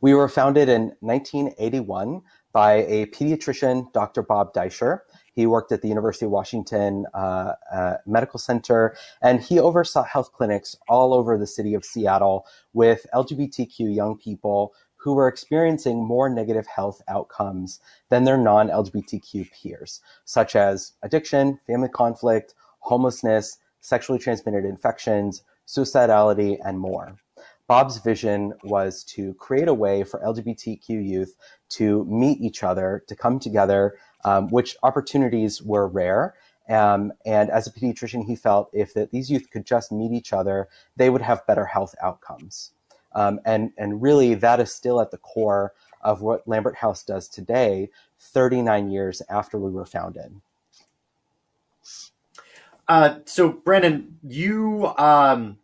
We 0.00 0.14
were 0.14 0.28
founded 0.28 0.68
in 0.68 0.92
1981 1.00 2.22
by 2.52 2.72
a 2.72 3.06
pediatrician, 3.06 3.92
Dr. 3.92 4.22
Bob 4.22 4.52
Deisher. 4.52 5.00
He 5.34 5.46
worked 5.46 5.72
at 5.72 5.82
the 5.82 5.88
University 5.88 6.26
of 6.26 6.30
Washington 6.30 7.06
uh, 7.14 7.54
uh, 7.72 7.96
Medical 8.06 8.38
Center, 8.38 8.96
and 9.22 9.40
he 9.40 9.58
oversaw 9.58 10.02
health 10.02 10.32
clinics 10.32 10.76
all 10.88 11.14
over 11.14 11.38
the 11.38 11.46
city 11.46 11.74
of 11.74 11.84
Seattle 11.84 12.46
with 12.72 13.06
LGBTQ 13.14 13.94
young 13.94 14.18
people 14.18 14.74
who 14.96 15.14
were 15.14 15.26
experiencing 15.26 16.04
more 16.04 16.28
negative 16.28 16.66
health 16.66 17.02
outcomes 17.08 17.80
than 18.08 18.24
their 18.24 18.36
non 18.36 18.68
LGBTQ 18.68 19.50
peers, 19.50 20.00
such 20.24 20.54
as 20.54 20.92
addiction, 21.02 21.58
family 21.66 21.88
conflict, 21.88 22.54
homelessness, 22.80 23.58
sexually 23.80 24.18
transmitted 24.18 24.64
infections, 24.64 25.42
suicidality, 25.66 26.58
and 26.64 26.78
more. 26.78 27.16
Bob's 27.66 27.98
vision 27.98 28.52
was 28.64 29.02
to 29.04 29.34
create 29.34 29.68
a 29.68 29.74
way 29.74 30.04
for 30.04 30.20
LGBTQ 30.20 30.88
youth 30.88 31.34
to 31.70 32.04
meet 32.04 32.40
each 32.40 32.62
other, 32.62 33.02
to 33.08 33.16
come 33.16 33.38
together, 33.38 33.96
um, 34.24 34.48
which 34.48 34.76
opportunities 34.82 35.62
were 35.62 35.88
rare. 35.88 36.34
Um, 36.68 37.12
and 37.26 37.50
as 37.50 37.66
a 37.66 37.72
pediatrician, 37.72 38.24
he 38.24 38.36
felt 38.36 38.70
if 38.72 38.94
that 38.94 39.10
these 39.10 39.30
youth 39.30 39.50
could 39.50 39.66
just 39.66 39.92
meet 39.92 40.12
each 40.12 40.32
other, 40.32 40.68
they 40.96 41.10
would 41.10 41.22
have 41.22 41.46
better 41.46 41.66
health 41.66 41.94
outcomes. 42.02 42.72
Um, 43.14 43.40
and, 43.44 43.72
and 43.76 44.00
really, 44.00 44.34
that 44.34 44.60
is 44.60 44.72
still 44.72 45.00
at 45.00 45.10
the 45.10 45.18
core 45.18 45.72
of 46.00 46.22
what 46.22 46.46
Lambert 46.48 46.76
House 46.76 47.02
does 47.02 47.28
today, 47.28 47.90
39 48.18 48.90
years 48.90 49.22
after 49.28 49.58
we 49.58 49.70
were 49.70 49.84
founded. 49.84 50.40
Uh, 52.88 53.18
so, 53.24 53.50
Brandon, 53.50 54.18
you 54.22 54.92
um, 54.98 55.58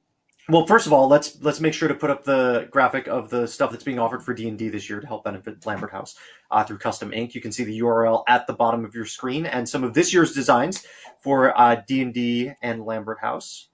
well, 0.51 0.67
first 0.67 0.87
of 0.87 0.95
all, 0.95 1.09
let's 1.09 1.41
let's 1.43 1.61
make 1.61 1.75
sure 1.75 1.89
to 1.89 1.95
put 1.95 2.09
up 2.09 2.25
the 2.25 2.69
graphic 2.71 3.07
of 3.07 3.29
the 3.29 3.47
stuff 3.47 3.71
that's 3.71 3.85
being 3.85 3.99
offered 3.99 4.23
for 4.23 4.33
D 4.33 4.49
and 4.49 4.59
D 4.59 4.71
this 4.71 4.89
year 4.89 4.99
to 4.99 5.07
help 5.07 5.25
benefit 5.25 5.65
Lambert 5.67 5.91
House 5.91 6.15
uh, 6.51 6.65
through 6.65 6.79
Custom 6.79 7.13
Ink. 7.13 7.35
You 7.35 7.43
can 7.43 7.53
see 7.53 7.65
the 7.65 7.81
URL 7.81 8.25
at 8.27 8.47
the 8.47 8.55
bottom 8.55 8.83
of 8.85 8.95
your 8.95 9.05
screen 9.05 9.45
and 9.45 9.69
some 9.69 9.85
of 9.85 9.93
this 9.93 10.13
year's 10.13 10.33
designs 10.33 10.87
for 11.21 11.59
uh, 11.59 11.83
D 11.87 12.01
and 12.01 12.15
D 12.15 12.53
and 12.63 12.87
Lambert 12.87 13.21
House. 13.21 13.69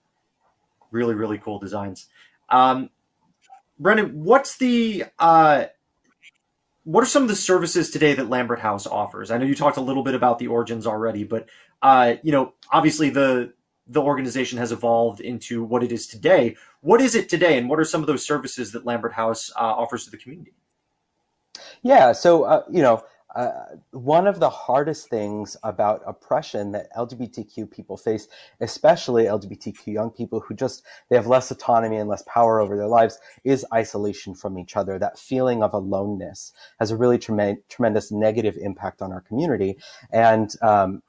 Really, 0.90 1.14
really 1.14 1.38
cool 1.38 1.60
designs. 1.60 2.08
Um, 2.48 2.90
Brandon, 3.78 4.24
what's 4.24 4.56
the 4.56 5.04
uh, 5.20 5.66
what 6.82 7.04
are 7.04 7.06
some 7.08 7.22
of 7.22 7.28
the 7.28 7.36
services 7.36 7.90
today 7.90 8.14
that 8.14 8.28
Lambert 8.28 8.58
House 8.58 8.86
offers? 8.86 9.30
I 9.30 9.38
know 9.38 9.46
you 9.46 9.54
talked 9.54 9.76
a 9.76 9.82
little 9.82 10.02
bit 10.02 10.14
about 10.14 10.40
the 10.40 10.48
origins 10.48 10.88
already, 10.88 11.22
but 11.22 11.48
uh, 11.82 12.14
you 12.24 12.32
know, 12.32 12.54
obviously 12.72 13.10
the 13.10 13.52
the 13.86 14.00
organization 14.00 14.58
has 14.58 14.72
evolved 14.72 15.20
into 15.20 15.62
what 15.62 15.82
it 15.82 15.92
is 15.92 16.06
today. 16.06 16.56
What 16.80 17.00
is 17.00 17.14
it 17.14 17.28
today, 17.28 17.58
and 17.58 17.68
what 17.68 17.78
are 17.78 17.84
some 17.84 18.00
of 18.00 18.06
those 18.06 18.24
services 18.24 18.72
that 18.72 18.86
Lambert 18.86 19.12
House 19.12 19.50
uh, 19.56 19.60
offers 19.60 20.04
to 20.04 20.10
the 20.10 20.16
community? 20.16 20.54
Yeah, 21.82 22.12
so 22.12 22.44
uh, 22.44 22.62
you 22.70 22.82
know, 22.82 23.04
uh, 23.34 23.50
one 23.90 24.26
of 24.26 24.38
the 24.38 24.48
hardest 24.48 25.08
things 25.08 25.56
about 25.64 26.02
oppression 26.06 26.70
that 26.70 26.92
LGBTQ 26.96 27.68
people 27.70 27.96
face, 27.96 28.28
especially 28.60 29.24
LGBTQ 29.24 29.86
young 29.86 30.10
people 30.10 30.40
who 30.40 30.54
just 30.54 30.84
they 31.08 31.16
have 31.16 31.26
less 31.26 31.50
autonomy 31.50 31.96
and 31.96 32.08
less 32.08 32.22
power 32.28 32.60
over 32.60 32.76
their 32.76 32.86
lives, 32.86 33.18
is 33.42 33.66
isolation 33.74 34.34
from 34.34 34.56
each 34.58 34.76
other. 34.76 34.98
That 34.98 35.18
feeling 35.18 35.62
of 35.62 35.74
aloneness 35.74 36.52
has 36.78 36.90
a 36.90 36.96
really 36.96 37.18
trem- 37.18 37.62
tremendous 37.68 38.12
negative 38.12 38.56
impact 38.56 39.02
on 39.02 39.12
our 39.12 39.20
community, 39.20 39.78
and 40.12 40.54
um, 40.62 41.02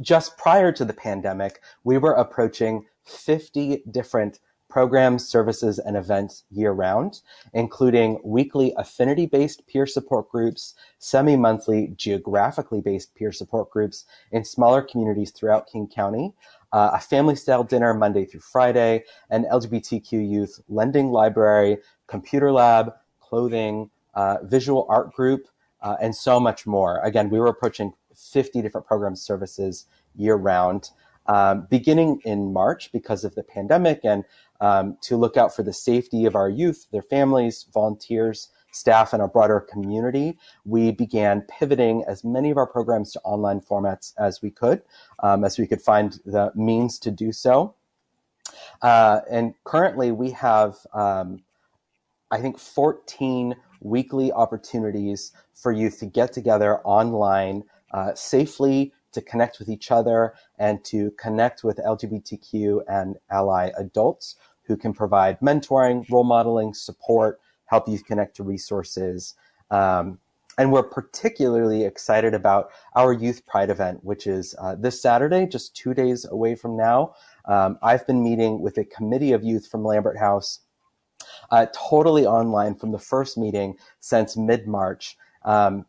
just 0.00 0.36
prior 0.36 0.72
to 0.72 0.84
the 0.84 0.92
pandemic, 0.92 1.60
we 1.84 1.98
were 1.98 2.12
approaching 2.12 2.86
50 3.04 3.82
different 3.90 4.40
programs, 4.68 5.26
services, 5.26 5.78
and 5.78 5.96
events 5.96 6.44
year 6.50 6.72
round, 6.72 7.20
including 7.54 8.20
weekly 8.24 8.74
affinity 8.76 9.24
based 9.26 9.66
peer 9.66 9.86
support 9.86 10.28
groups, 10.28 10.74
semi 10.98 11.36
monthly 11.36 11.94
geographically 11.96 12.80
based 12.80 13.14
peer 13.14 13.32
support 13.32 13.70
groups 13.70 14.04
in 14.32 14.44
smaller 14.44 14.82
communities 14.82 15.30
throughout 15.30 15.66
King 15.66 15.88
County, 15.88 16.34
uh, 16.72 16.90
a 16.94 17.00
family 17.00 17.36
style 17.36 17.64
dinner 17.64 17.94
Monday 17.94 18.24
through 18.24 18.40
Friday, 18.40 19.04
an 19.30 19.44
LGBTQ 19.44 20.12
youth 20.12 20.60
lending 20.68 21.10
library, 21.10 21.78
computer 22.06 22.52
lab, 22.52 22.92
clothing, 23.20 23.90
uh, 24.14 24.38
visual 24.42 24.86
art 24.88 25.12
group, 25.12 25.46
uh, 25.82 25.96
and 26.00 26.14
so 26.14 26.40
much 26.40 26.66
more. 26.66 26.98
Again, 27.00 27.30
we 27.30 27.38
were 27.38 27.46
approaching 27.46 27.92
50 28.16 28.62
different 28.62 28.86
programs 28.86 29.22
services 29.22 29.86
year 30.16 30.36
round. 30.36 30.90
Um, 31.26 31.66
beginning 31.68 32.20
in 32.24 32.52
March 32.52 32.92
because 32.92 33.24
of 33.24 33.34
the 33.34 33.42
pandemic 33.42 34.00
and 34.04 34.24
um, 34.60 34.96
to 35.02 35.16
look 35.16 35.36
out 35.36 35.54
for 35.54 35.64
the 35.64 35.72
safety 35.72 36.24
of 36.24 36.36
our 36.36 36.48
youth, 36.48 36.86
their 36.92 37.02
families, 37.02 37.66
volunteers, 37.74 38.48
staff 38.76 39.12
and 39.12 39.22
our 39.22 39.28
broader 39.28 39.60
community, 39.60 40.38
we 40.64 40.92
began 40.92 41.40
pivoting 41.42 42.04
as 42.06 42.22
many 42.22 42.50
of 42.50 42.58
our 42.58 42.66
programs 42.66 43.10
to 43.12 43.20
online 43.20 43.60
formats 43.60 44.12
as 44.18 44.42
we 44.42 44.50
could, 44.50 44.82
um, 45.22 45.44
as 45.44 45.58
we 45.58 45.66
could 45.66 45.80
find 45.80 46.20
the 46.26 46.52
means 46.54 46.98
to 46.98 47.10
do 47.10 47.32
so. 47.32 47.74
Uh, 48.82 49.20
and 49.30 49.54
currently, 49.64 50.12
we 50.12 50.30
have, 50.30 50.76
um, 50.92 51.42
I 52.30 52.40
think, 52.40 52.58
14 52.58 53.56
weekly 53.80 54.30
opportunities 54.32 55.32
for 55.54 55.72
youth 55.72 55.98
to 56.00 56.06
get 56.06 56.32
together 56.32 56.80
online 56.80 57.64
uh, 57.92 58.14
safely, 58.14 58.92
to 59.12 59.22
connect 59.22 59.58
with 59.58 59.68
each 59.68 59.90
other, 59.90 60.34
and 60.58 60.84
to 60.84 61.10
connect 61.12 61.64
with 61.64 61.78
LGBTQ 61.78 62.82
and 62.88 63.16
ally 63.30 63.70
adults 63.78 64.36
who 64.64 64.76
can 64.76 64.92
provide 64.92 65.38
mentoring, 65.40 66.08
role 66.10 66.24
modeling, 66.24 66.74
support, 66.74 67.40
help 67.66 67.88
youth 67.88 68.04
connect 68.04 68.36
to 68.36 68.42
resources. 68.42 69.34
Um, 69.70 70.18
and 70.58 70.72
we're 70.72 70.82
particularly 70.82 71.84
excited 71.84 72.32
about 72.32 72.70
our 72.94 73.12
Youth 73.12 73.44
Pride 73.46 73.68
event, 73.68 74.02
which 74.02 74.26
is 74.26 74.54
uh, 74.58 74.74
this 74.74 75.00
Saturday, 75.00 75.46
just 75.46 75.76
two 75.76 75.92
days 75.92 76.24
away 76.24 76.54
from 76.54 76.76
now. 76.76 77.14
Um, 77.44 77.78
I've 77.82 78.06
been 78.06 78.22
meeting 78.22 78.62
with 78.62 78.78
a 78.78 78.84
committee 78.84 79.32
of 79.32 79.44
youth 79.44 79.66
from 79.66 79.84
Lambert 79.84 80.16
House, 80.16 80.60
uh, 81.50 81.66
totally 81.74 82.26
online 82.26 82.74
from 82.74 82.92
the 82.92 82.98
first 82.98 83.36
meeting 83.36 83.76
since 84.00 84.36
mid 84.36 84.66
March. 84.66 85.18
Um, 85.44 85.84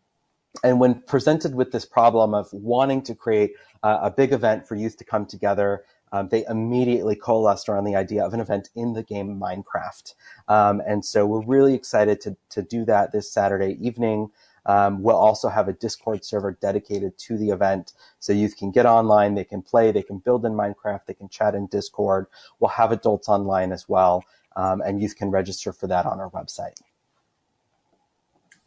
and 0.64 0.80
when 0.80 1.02
presented 1.02 1.54
with 1.56 1.72
this 1.72 1.86
problem 1.86 2.34
of 2.34 2.52
wanting 2.52 3.02
to 3.04 3.16
create 3.16 3.54
a 3.84 4.10
big 4.10 4.34
event 4.34 4.68
for 4.68 4.76
youth 4.76 4.98
to 4.98 5.04
come 5.04 5.26
together, 5.26 5.84
um, 6.12 6.30
they 6.30 6.46
immediately 6.46 7.16
coalesced 7.16 7.70
around 7.70 7.84
the 7.84 7.96
idea 7.96 8.26
of 8.26 8.34
an 8.34 8.40
event 8.40 8.70
in 8.76 8.94
the 8.94 9.04
game 9.04 9.40
Minecraft. 9.40 10.16
Um, 10.48 10.82
and 10.88 11.04
so 11.04 11.26
we're 11.26 11.46
really 11.46 11.74
excited 11.74 12.22
to, 12.22 12.38
to 12.50 12.62
do 12.62 12.86
that 12.86 13.12
this 13.12 13.32
Saturday 13.32 13.78
evening. 13.82 14.32
Um, 14.66 15.02
we'll 15.02 15.16
also 15.16 15.48
have 15.48 15.70
a 15.70 15.74
Discord 15.74 16.26
server 16.26 16.58
dedicated 16.62 17.18
to 17.20 17.38
the 17.38 17.50
event 17.52 17.94
so 18.20 18.34
youth 18.34 18.58
can 18.58 18.72
get 18.72 18.86
online, 18.86 19.36
they 19.36 19.46
can 19.46 19.62
play, 19.62 19.92
they 19.92 20.04
can 20.04 20.18
build 20.18 20.46
in 20.46 20.54
Minecraft, 20.54 21.06
they 21.06 21.14
can 21.14 21.30
chat 21.30 21.56
in 21.56 21.68
Discord. 21.68 22.28
We'll 22.60 22.70
have 22.70 22.92
adults 22.92 23.30
online 23.30 23.72
as 23.72 23.88
well, 23.88 24.24
um, 24.58 24.82
and 24.82 25.02
youth 25.02 25.16
can 25.16 25.32
register 25.32 25.72
for 25.72 25.88
that 25.88 26.06
on 26.06 26.20
our 26.20 26.30
website. 26.32 26.82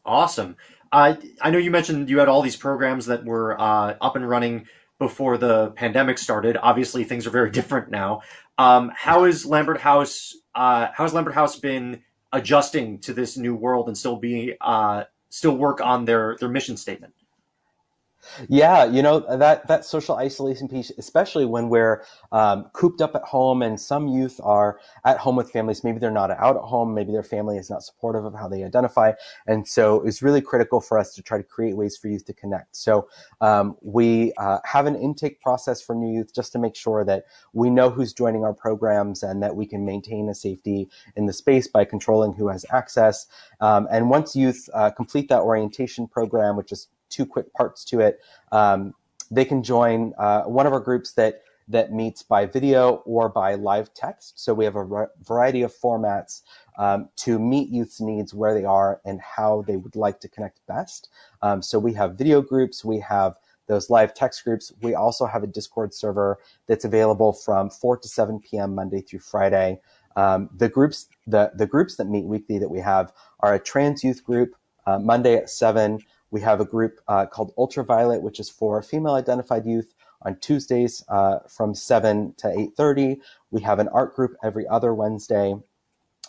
Awesome. 0.07 0.57
Uh, 0.93 1.15
I 1.41 1.51
know 1.51 1.59
you 1.59 1.71
mentioned 1.71 2.11
you 2.11 2.19
had 2.19 2.29
all 2.29 2.43
these 2.43 2.57
programs 2.57 3.07
that 3.07 3.25
were 3.25 3.61
uh, 3.61 3.97
up 4.01 4.17
and 4.17 4.29
running 4.29 4.67
before 4.99 5.39
the 5.39 5.71
pandemic 5.71 6.19
started. 6.19 6.57
Obviously, 6.57 7.05
things 7.05 7.27
are 7.27 7.31
very 7.31 7.51
different 7.51 7.91
now. 7.91 8.23
Um, 8.59 8.93
how 8.95 9.25
is 9.25 9.47
Lambert 9.47 9.81
House? 9.81 10.35
Uh, 10.55 10.89
how 10.95 11.05
has 11.05 11.15
Lambert 11.15 11.35
House 11.35 11.59
been 11.59 12.03
adjusting 12.33 12.99
to 13.01 13.13
this 13.13 13.37
new 13.37 13.55
world 13.55 13.89
and 13.89 13.97
still 13.97 14.17
be 14.17 14.55
uh, 14.61 15.05
still 15.31 15.57
work 15.57 15.81
on 15.81 16.05
their 16.05 16.37
their 16.39 16.49
mission 16.49 16.77
statement? 16.77 17.15
Yeah, 18.49 18.85
you 18.85 19.03
know 19.03 19.21
that 19.39 19.67
that 19.69 19.85
social 19.85 20.17
isolation 20.17 20.69
piece, 20.69 20.91
especially 20.99 21.47
when 21.47 21.69
we're 21.69 22.05
um, 22.33 22.65
cooped 22.73 23.01
up 23.01 23.15
at 23.15 23.23
home, 23.23 23.63
and 23.63 23.81
some 23.81 24.09
youth 24.09 24.41
are 24.43 24.79
at 25.05 25.19
home 25.19 25.37
with 25.37 25.51
families. 25.51 25.83
Maybe 25.85 25.99
they're 25.99 26.11
not 26.11 26.31
out 26.31 26.57
at 26.57 26.63
home. 26.63 26.95
Maybe 26.95 27.13
their 27.13 27.23
family 27.23 27.57
is 27.57 27.71
not 27.71 27.83
supportive 27.83 28.25
of 28.25 28.35
how 28.35 28.49
they 28.49 28.63
identify, 28.65 29.13
and 29.47 29.67
so 29.67 30.03
it's 30.03 30.23
really 30.23 30.41
critical 30.41 30.81
for 30.81 30.99
us 30.99 31.15
to 31.15 31.23
try 31.23 31.39
to 31.39 31.45
create 31.45 31.77
ways 31.77 31.97
for 31.97 32.09
youth 32.09 32.25
to 32.27 32.35
connect. 32.35 32.77
So 32.77 33.09
um, 33.41 33.77
we 33.83 34.33
uh, 34.37 34.59
have 34.65 34.87
an 34.87 34.97
intake 34.97 35.41
process 35.41 35.81
for 35.81 35.95
new 35.95 36.13
youth 36.13 36.35
just 36.35 36.53
to 36.53 36.59
make 36.59 36.77
sure 36.77 37.05
that 37.05 37.25
we 37.53 37.71
know 37.71 37.91
who's 37.91 38.13
joining 38.13 38.45
our 38.45 38.55
programs 38.55 39.23
and 39.23 39.43
that 39.43 39.57
we 39.57 39.67
can 39.67 39.85
maintain 39.85 40.29
a 40.29 40.35
safety 40.35 40.89
in 41.17 41.27
the 41.27 41.33
space 41.33 41.67
by 41.69 41.85
controlling 41.85 42.33
who 42.33 42.49
has 42.49 42.65
access. 42.71 43.27
Um, 43.61 43.89
and 43.91 44.11
once 44.11 44.37
youth 44.37 44.69
uh, 44.75 44.91
complete 44.91 45.29
that 45.29 45.41
orientation 45.41 46.07
program, 46.07 46.57
which 46.57 46.73
is 46.73 46.89
two 47.11 47.27
quick 47.27 47.53
parts 47.53 47.85
to 47.87 48.01
it. 48.01 48.21
Um, 48.53 48.95
they 49.31 49.45
can 49.45 49.63
join 49.63 50.13
uh, 50.19 50.43
one 50.43 50.67
of 50.67 50.73
our 50.73 50.81
groups 50.81 51.13
that 51.13 51.43
that 51.69 51.93
meets 51.93 52.23
by 52.23 52.47
video 52.47 52.97
or 53.07 53.29
by 53.29 53.55
live 53.55 53.95
text. 53.95 54.41
So 54.41 54.53
we 54.53 54.65
have 54.65 54.75
a 54.75 55.07
variety 55.23 55.63
of 55.63 55.73
formats 55.73 56.43
um, 56.79 57.09
to 57.19 57.39
meet 57.39 57.69
youth's 57.69 58.01
needs 58.01 58.35
where 58.35 58.55
they 58.55 58.65
are 58.65 59.01
and 59.05 59.21
how 59.21 59.63
they 59.69 59.77
would 59.77 59.95
like 59.95 60.19
to 60.21 60.29
connect 60.29 60.67
best. 60.67 61.11
Um, 61.43 61.63
so 61.63 61.79
we 61.79 61.93
have 61.95 62.19
video 62.19 62.43
groups, 62.43 62.85
we 62.85 62.99
have 62.99 63.37
those 63.71 63.89
live 63.89 64.13
text 64.15 64.43
groups. 64.43 64.73
We 64.83 64.97
also 64.97 65.27
have 65.27 65.45
a 65.45 65.47
Discord 65.47 65.95
server 65.95 66.41
that's 66.67 66.85
available 66.85 67.33
from 67.33 67.71
4 67.71 67.99
to 67.99 68.09
7 68.09 68.41
p.m. 68.41 68.75
Monday 68.75 69.01
through 69.01 69.21
Friday. 69.21 69.81
Um, 70.17 70.51
the 70.57 70.69
groups 70.69 71.07
the 71.29 71.53
the 71.55 71.67
groups 71.67 71.95
that 71.97 72.09
meet 72.09 72.25
weekly 72.25 72.59
that 72.59 72.69
we 72.69 72.81
have 72.81 73.13
are 73.39 73.55
a 73.55 73.61
trans 73.61 74.03
youth 74.03 74.25
group 74.25 74.57
uh, 74.87 74.99
Monday 74.99 75.37
at 75.37 75.49
7. 75.49 76.01
We 76.31 76.41
have 76.43 76.61
a 76.61 76.65
group 76.65 77.01
uh, 77.09 77.27
called 77.27 77.53
Ultraviolet, 77.59 78.23
which 78.23 78.41
is 78.41 78.49
for 78.49 78.83
female 78.83 79.15
identified 79.15 79.67
youth 79.67 79.95
on 80.23 80.37
Tuesdays 80.37 81.05
uh, 81.09 81.39
from 81.49 81.75
7 81.75 82.35
to 82.39 82.49
8.30. 82.49 83.19
We 83.51 83.61
have 83.63 83.79
an 83.79 83.89
art 83.89 84.15
group 84.15 84.37
every 84.43 84.67
other 84.69 84.95
Wednesday 84.95 85.55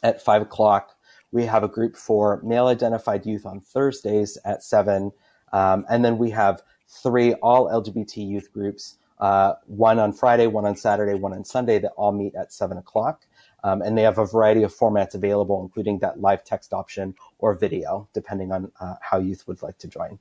at 0.03 0.21
5 0.21 0.43
o'clock. 0.43 0.91
We 1.31 1.45
have 1.45 1.63
a 1.63 1.67
group 1.67 1.95
for 1.95 2.41
male 2.43 2.67
identified 2.67 3.25
youth 3.25 3.45
on 3.45 3.61
Thursdays 3.61 4.37
at 4.45 4.63
7. 4.63 5.11
Um, 5.53 5.85
and 5.89 6.03
then 6.03 6.17
we 6.17 6.29
have 6.31 6.61
three 6.87 7.33
all 7.35 7.69
LGBT 7.69 8.27
youth 8.27 8.51
groups, 8.51 8.97
uh, 9.19 9.53
one 9.65 9.99
on 9.99 10.11
Friday, 10.13 10.47
one 10.47 10.65
on 10.65 10.75
Saturday, 10.75 11.13
one 11.13 11.33
on 11.33 11.45
Sunday 11.45 11.79
that 11.79 11.91
all 11.95 12.11
meet 12.11 12.35
at 12.35 12.51
7 12.51 12.77
o'clock. 12.77 13.25
Um, 13.63 13.81
and 13.81 13.97
they 13.97 14.03
have 14.03 14.17
a 14.17 14.25
variety 14.25 14.63
of 14.63 14.75
formats 14.75 15.13
available, 15.13 15.61
including 15.61 15.99
that 15.99 16.19
live 16.19 16.43
text 16.43 16.73
option 16.73 17.15
or 17.39 17.53
video, 17.53 18.07
depending 18.13 18.51
on 18.51 18.71
uh, 18.79 18.95
how 19.01 19.19
youth 19.19 19.47
would 19.47 19.61
like 19.61 19.77
to 19.79 19.87
join. 19.87 20.19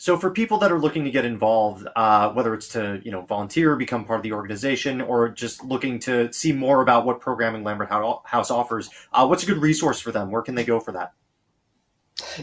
So, 0.00 0.16
for 0.16 0.30
people 0.30 0.58
that 0.58 0.70
are 0.70 0.78
looking 0.78 1.04
to 1.04 1.10
get 1.10 1.24
involved, 1.24 1.86
uh, 1.96 2.30
whether 2.30 2.54
it's 2.54 2.68
to 2.68 3.00
you 3.02 3.10
know 3.10 3.22
volunteer, 3.22 3.74
become 3.74 4.04
part 4.04 4.20
of 4.20 4.22
the 4.22 4.32
organization, 4.32 5.00
or 5.00 5.28
just 5.28 5.64
looking 5.64 5.98
to 6.00 6.32
see 6.32 6.52
more 6.52 6.82
about 6.82 7.04
what 7.04 7.20
programming 7.20 7.64
Lambert 7.64 7.88
House 7.90 8.50
offers, 8.50 8.90
uh, 9.12 9.26
what's 9.26 9.42
a 9.42 9.46
good 9.46 9.58
resource 9.58 9.98
for 9.98 10.12
them? 10.12 10.30
Where 10.30 10.42
can 10.42 10.54
they 10.54 10.64
go 10.64 10.78
for 10.78 10.92
that? 10.92 11.14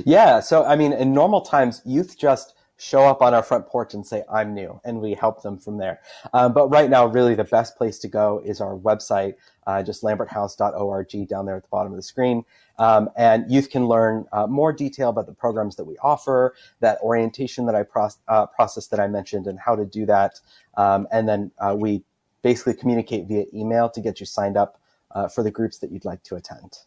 Yeah, 0.05 0.41
so 0.41 0.65
I 0.65 0.75
mean, 0.75 0.91
in 0.91 1.13
normal 1.13 1.41
times, 1.41 1.81
youth 1.85 2.17
just 2.17 2.55
show 2.77 3.03
up 3.03 3.21
on 3.21 3.33
our 3.33 3.43
front 3.43 3.67
porch 3.67 3.93
and 3.93 4.05
say, 4.05 4.23
I'm 4.31 4.53
new, 4.53 4.81
and 4.83 4.99
we 4.99 5.13
help 5.13 5.41
them 5.41 5.57
from 5.57 5.77
there. 5.77 6.01
Um, 6.33 6.53
but 6.53 6.67
right 6.69 6.89
now, 6.89 7.05
really 7.05 7.35
the 7.35 7.45
best 7.45 7.77
place 7.77 7.99
to 7.99 8.07
go 8.07 8.41
is 8.43 8.59
our 8.59 8.75
website, 8.75 9.35
uh, 9.67 9.81
just 9.83 10.03
lamberthouse.org 10.03 11.27
down 11.27 11.45
there 11.45 11.55
at 11.55 11.63
the 11.63 11.69
bottom 11.69 11.91
of 11.91 11.97
the 11.97 12.03
screen. 12.03 12.43
Um, 12.77 13.09
and 13.15 13.49
youth 13.49 13.69
can 13.69 13.87
learn 13.87 14.25
uh, 14.31 14.47
more 14.47 14.73
detail 14.73 15.09
about 15.09 15.25
the 15.27 15.33
programs 15.33 15.75
that 15.77 15.85
we 15.85 15.97
offer, 15.97 16.55
that 16.81 16.99
orientation 17.01 17.65
that 17.65 17.75
I 17.75 17.85
uh, 18.27 18.45
process 18.47 18.87
that 18.87 18.99
I 18.99 19.07
mentioned, 19.07 19.47
and 19.47 19.59
how 19.59 19.75
to 19.75 19.85
do 19.85 20.05
that. 20.07 20.39
Um, 20.75 21.07
and 21.11 21.27
then 21.27 21.51
uh, 21.59 21.75
we 21.77 22.03
basically 22.41 22.73
communicate 22.73 23.27
via 23.27 23.45
email 23.53 23.89
to 23.89 24.01
get 24.01 24.19
you 24.19 24.25
signed 24.25 24.57
up 24.57 24.79
uh, 25.11 25.27
for 25.27 25.41
the 25.43 25.51
groups 25.51 25.79
that 25.79 25.91
you'd 25.91 26.05
like 26.05 26.21
to 26.23 26.35
attend. 26.35 26.79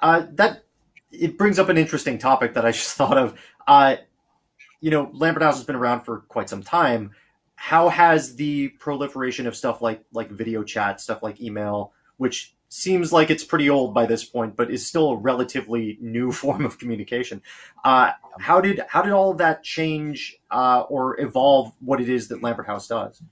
Uh, 0.00 0.26
that 0.32 0.64
it 1.12 1.38
brings 1.38 1.58
up 1.58 1.68
an 1.68 1.78
interesting 1.78 2.18
topic 2.18 2.52
that 2.54 2.66
I 2.66 2.72
just 2.72 2.94
thought 2.96 3.16
of. 3.16 3.38
You 4.82 4.90
know, 4.90 5.10
Lambert 5.14 5.42
House 5.42 5.56
has 5.56 5.64
been 5.64 5.76
around 5.76 6.02
for 6.02 6.20
quite 6.28 6.50
some 6.50 6.62
time. 6.62 7.12
How 7.56 7.88
has 7.88 8.36
the 8.36 8.68
proliferation 8.68 9.46
of 9.46 9.56
stuff 9.56 9.82
like 9.82 10.04
like 10.12 10.30
video 10.30 10.62
chat, 10.62 11.00
stuff 11.00 11.22
like 11.22 11.40
email, 11.40 11.92
which 12.16 12.54
seems 12.68 13.12
like 13.12 13.30
it's 13.30 13.44
pretty 13.44 13.70
old 13.70 13.94
by 13.94 14.06
this 14.06 14.24
point, 14.24 14.56
but 14.56 14.70
is 14.70 14.86
still 14.86 15.10
a 15.10 15.16
relatively 15.16 15.98
new 16.00 16.32
form 16.42 16.64
of 16.64 16.78
communication. 16.78 17.42
Uh, 17.84 18.12
how 18.38 18.60
did 18.60 18.80
how 18.88 19.02
did 19.02 19.12
all 19.12 19.30
of 19.30 19.38
that 19.38 19.62
change 19.62 20.38
uh, 20.50 20.82
or 20.88 21.20
evolve 21.20 21.72
what 21.80 22.00
it 22.00 22.08
is 22.08 22.28
that 22.28 22.42
Lambert 22.42 22.66
House 22.66 22.88
does? 22.88 23.22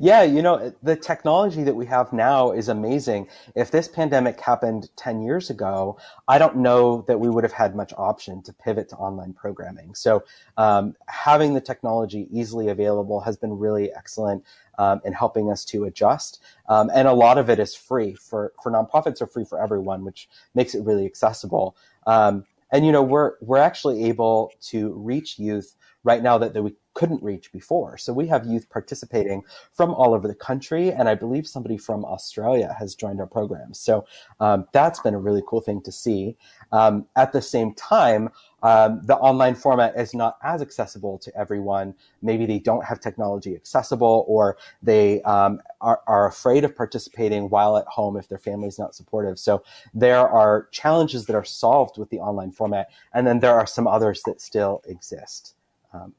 Yeah, 0.00 0.22
you 0.22 0.42
know, 0.42 0.72
the 0.82 0.96
technology 0.96 1.62
that 1.62 1.74
we 1.74 1.86
have 1.86 2.12
now 2.12 2.52
is 2.52 2.68
amazing. 2.68 3.28
If 3.54 3.70
this 3.70 3.88
pandemic 3.88 4.40
happened 4.40 4.88
10 4.96 5.22
years 5.22 5.50
ago, 5.50 5.98
I 6.28 6.38
don't 6.38 6.56
know 6.56 7.04
that 7.08 7.18
we 7.18 7.28
would 7.28 7.44
have 7.44 7.52
had 7.52 7.74
much 7.74 7.92
option 7.96 8.42
to 8.42 8.52
pivot 8.52 8.88
to 8.90 8.96
online 8.96 9.32
programming. 9.32 9.94
So, 9.94 10.24
um, 10.56 10.94
having 11.08 11.54
the 11.54 11.60
technology 11.60 12.28
easily 12.30 12.68
available 12.68 13.20
has 13.20 13.36
been 13.36 13.58
really 13.58 13.92
excellent 13.92 14.44
um, 14.78 15.00
in 15.04 15.12
helping 15.12 15.50
us 15.50 15.64
to 15.66 15.84
adjust. 15.84 16.42
Um, 16.68 16.90
and 16.94 17.06
a 17.06 17.12
lot 17.12 17.38
of 17.38 17.50
it 17.50 17.58
is 17.58 17.74
free 17.74 18.14
for, 18.14 18.52
for 18.62 18.72
nonprofits 18.72 19.20
or 19.20 19.26
free 19.26 19.44
for 19.44 19.60
everyone, 19.60 20.04
which 20.04 20.28
makes 20.54 20.74
it 20.74 20.84
really 20.84 21.06
accessible. 21.06 21.76
Um, 22.06 22.44
and, 22.72 22.84
you 22.84 22.92
know, 22.92 23.02
we're, 23.02 23.32
we're 23.40 23.58
actually 23.58 24.04
able 24.04 24.52
to 24.62 24.92
reach 24.94 25.38
youth 25.38 25.76
right 26.04 26.22
now 26.22 26.36
that, 26.38 26.52
that 26.52 26.62
we 26.62 26.74
couldn't 26.94 27.22
reach 27.22 27.50
before. 27.50 27.96
So 27.96 28.12
we 28.12 28.26
have 28.28 28.46
youth 28.46 28.68
participating 28.68 29.42
from 29.72 29.92
all 29.94 30.14
over 30.14 30.28
the 30.28 30.34
country, 30.34 30.92
and 30.92 31.08
I 31.08 31.14
believe 31.14 31.46
somebody 31.46 31.76
from 31.76 32.04
Australia 32.04 32.74
has 32.78 32.94
joined 32.94 33.20
our 33.20 33.26
program. 33.26 33.74
So 33.74 34.06
um, 34.38 34.66
that's 34.72 35.00
been 35.00 35.14
a 35.14 35.18
really 35.18 35.42
cool 35.48 35.60
thing 35.60 35.80
to 35.82 35.92
see. 35.92 36.36
Um, 36.72 37.06
at 37.16 37.32
the 37.32 37.42
same 37.42 37.74
time, 37.74 38.28
um, 38.64 39.02
the 39.04 39.16
online 39.16 39.54
format 39.54 39.94
is 39.94 40.14
not 40.14 40.38
as 40.42 40.62
accessible 40.62 41.18
to 41.18 41.38
everyone. 41.38 41.94
Maybe 42.22 42.46
they 42.46 42.58
don't 42.58 42.82
have 42.84 42.98
technology 42.98 43.54
accessible, 43.54 44.24
or 44.26 44.56
they 44.82 45.20
um, 45.22 45.60
are, 45.82 46.00
are 46.06 46.26
afraid 46.26 46.64
of 46.64 46.74
participating 46.74 47.50
while 47.50 47.76
at 47.76 47.86
home 47.86 48.16
if 48.16 48.26
their 48.26 48.38
family 48.38 48.68
is 48.68 48.78
not 48.78 48.94
supportive. 48.94 49.38
So 49.38 49.62
there 49.92 50.26
are 50.26 50.66
challenges 50.72 51.26
that 51.26 51.36
are 51.36 51.44
solved 51.44 51.98
with 51.98 52.08
the 52.08 52.18
online 52.20 52.52
format, 52.52 52.88
and 53.12 53.26
then 53.26 53.40
there 53.40 53.54
are 53.54 53.66
some 53.66 53.86
others 53.86 54.22
that 54.24 54.40
still 54.40 54.82
exist. 54.88 55.54
Um, 55.92 56.14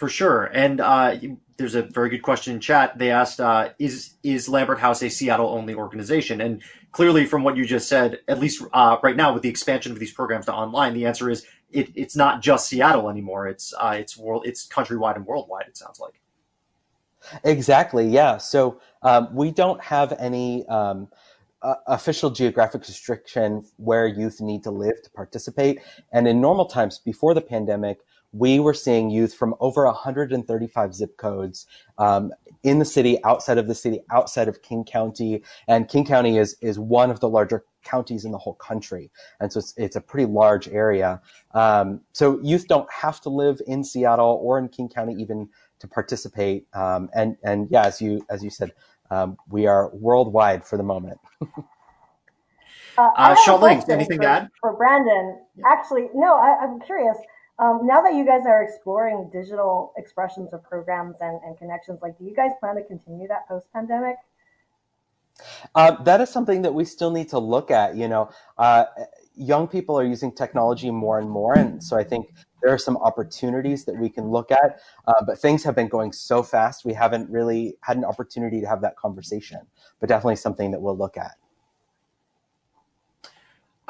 for 0.00 0.08
sure. 0.08 0.44
And 0.44 0.80
uh, 0.80 1.14
there's 1.58 1.74
a 1.74 1.82
very 1.82 2.08
good 2.08 2.22
question 2.22 2.54
in 2.54 2.60
chat. 2.60 2.96
They 2.96 3.10
asked, 3.10 3.38
uh, 3.38 3.68
"Is 3.78 4.14
is 4.22 4.48
Lambert 4.48 4.80
House 4.80 5.02
a 5.02 5.10
Seattle 5.10 5.50
only 5.50 5.74
organization?" 5.74 6.40
And 6.40 6.62
clearly, 6.90 7.26
from 7.26 7.44
what 7.44 7.58
you 7.58 7.66
just 7.66 7.86
said, 7.86 8.20
at 8.26 8.40
least 8.40 8.64
uh, 8.72 8.96
right 9.02 9.14
now 9.14 9.34
with 9.34 9.42
the 9.42 9.50
expansion 9.50 9.92
of 9.92 9.98
these 9.98 10.10
programs 10.10 10.46
to 10.46 10.54
online, 10.54 10.94
the 10.94 11.04
answer 11.04 11.28
is 11.28 11.44
it, 11.70 11.90
it's 11.94 12.16
not 12.16 12.40
just 12.40 12.66
Seattle 12.66 13.10
anymore. 13.10 13.46
It's 13.46 13.74
uh, 13.78 13.94
it's 13.98 14.16
world, 14.16 14.46
it's 14.46 14.66
countrywide 14.66 15.16
and 15.16 15.26
worldwide. 15.26 15.66
It 15.68 15.76
sounds 15.76 16.00
like. 16.00 16.18
Exactly. 17.44 18.08
Yeah. 18.08 18.38
So 18.38 18.80
um, 19.02 19.28
we 19.34 19.52
don't 19.52 19.82
have 19.82 20.14
any. 20.18 20.66
Um, 20.66 21.08
uh, 21.62 21.74
official 21.88 22.30
geographic 22.30 22.80
restriction 22.88 23.62
where 23.76 24.06
youth 24.06 24.40
need 24.40 24.62
to 24.62 24.70
live 24.70 24.94
to 25.02 25.10
participate. 25.10 25.78
And 26.10 26.26
in 26.26 26.40
normal 26.40 26.64
times 26.64 26.98
before 26.98 27.34
the 27.34 27.42
pandemic, 27.42 27.98
we 28.32 28.60
were 28.60 28.74
seeing 28.74 29.10
youth 29.10 29.34
from 29.34 29.54
over 29.60 29.84
135 29.84 30.94
zip 30.94 31.16
codes 31.16 31.66
um, 31.98 32.32
in 32.62 32.78
the 32.78 32.84
city, 32.84 33.22
outside 33.24 33.58
of 33.58 33.66
the 33.66 33.74
city, 33.74 34.00
outside 34.12 34.46
of 34.46 34.62
King 34.62 34.84
County, 34.84 35.42
and 35.66 35.88
King 35.88 36.04
County 36.04 36.38
is 36.38 36.56
is 36.60 36.78
one 36.78 37.10
of 37.10 37.20
the 37.20 37.28
larger 37.28 37.64
counties 37.82 38.24
in 38.24 38.32
the 38.32 38.38
whole 38.38 38.54
country, 38.54 39.10
and 39.40 39.52
so 39.52 39.58
it's, 39.58 39.74
it's 39.76 39.96
a 39.96 40.00
pretty 40.00 40.30
large 40.30 40.68
area. 40.68 41.20
Um, 41.54 42.00
so 42.12 42.40
youth 42.42 42.68
don't 42.68 42.90
have 42.92 43.20
to 43.22 43.30
live 43.30 43.60
in 43.66 43.82
Seattle 43.82 44.38
or 44.42 44.58
in 44.58 44.68
King 44.68 44.88
County 44.88 45.14
even 45.20 45.48
to 45.80 45.88
participate. 45.88 46.66
Um, 46.74 47.08
and 47.14 47.36
and 47.42 47.68
yeah, 47.70 47.86
as 47.86 48.00
you 48.00 48.24
as 48.30 48.44
you 48.44 48.50
said, 48.50 48.72
um, 49.10 49.36
we 49.48 49.66
are 49.66 49.90
worldwide 49.94 50.64
for 50.64 50.76
the 50.76 50.84
moment. 50.84 51.18
uh, 52.98 53.10
uh, 53.16 53.36
anything 53.88 54.18
for, 54.18 54.22
to 54.22 54.28
add 54.28 54.48
for 54.60 54.76
Brandon? 54.76 55.40
Yeah. 55.56 55.64
Actually, 55.68 56.08
no. 56.14 56.34
I, 56.34 56.58
I'm 56.62 56.78
curious 56.80 57.16
um, 57.60 57.86
now 57.86 58.00
that 58.00 58.14
you 58.14 58.24
guys 58.24 58.46
are 58.46 58.62
exploring 58.62 59.28
digital 59.30 59.92
expressions 59.98 60.52
of 60.54 60.64
programs 60.64 61.16
and, 61.20 61.40
and 61.44 61.58
connections, 61.58 62.00
like, 62.00 62.18
do 62.18 62.24
you 62.24 62.34
guys 62.34 62.52
plan 62.58 62.76
to 62.76 62.84
continue 62.84 63.28
that 63.28 63.46
post 63.46 63.70
pandemic? 63.72 64.16
Uh, 65.74 66.02
that 66.02 66.20
is 66.20 66.30
something 66.30 66.62
that 66.62 66.72
we 66.72 66.84
still 66.84 67.10
need 67.10 67.28
to 67.28 67.38
look 67.38 67.70
at. 67.70 67.96
You 67.96 68.08
know, 68.08 68.30
uh, 68.56 68.84
young 69.36 69.68
people 69.68 69.98
are 69.98 70.04
using 70.04 70.32
technology 70.32 70.90
more 70.90 71.18
and 71.18 71.30
more, 71.30 71.54
and 71.54 71.82
so 71.82 71.96
I 71.96 72.04
think 72.04 72.32
there 72.62 72.72
are 72.72 72.78
some 72.78 72.96
opportunities 72.98 73.84
that 73.84 73.96
we 73.96 74.08
can 74.08 74.28
look 74.28 74.50
at. 74.50 74.80
Uh, 75.06 75.24
but 75.26 75.38
things 75.38 75.62
have 75.64 75.74
been 75.74 75.88
going 75.88 76.12
so 76.12 76.42
fast, 76.42 76.84
we 76.84 76.94
haven't 76.94 77.30
really 77.30 77.76
had 77.82 77.96
an 77.96 78.04
opportunity 78.04 78.60
to 78.60 78.66
have 78.66 78.80
that 78.82 78.96
conversation. 78.96 79.60
But 79.98 80.08
definitely 80.08 80.36
something 80.36 80.70
that 80.70 80.80
we'll 80.80 80.96
look 80.96 81.16
at. 81.16 81.32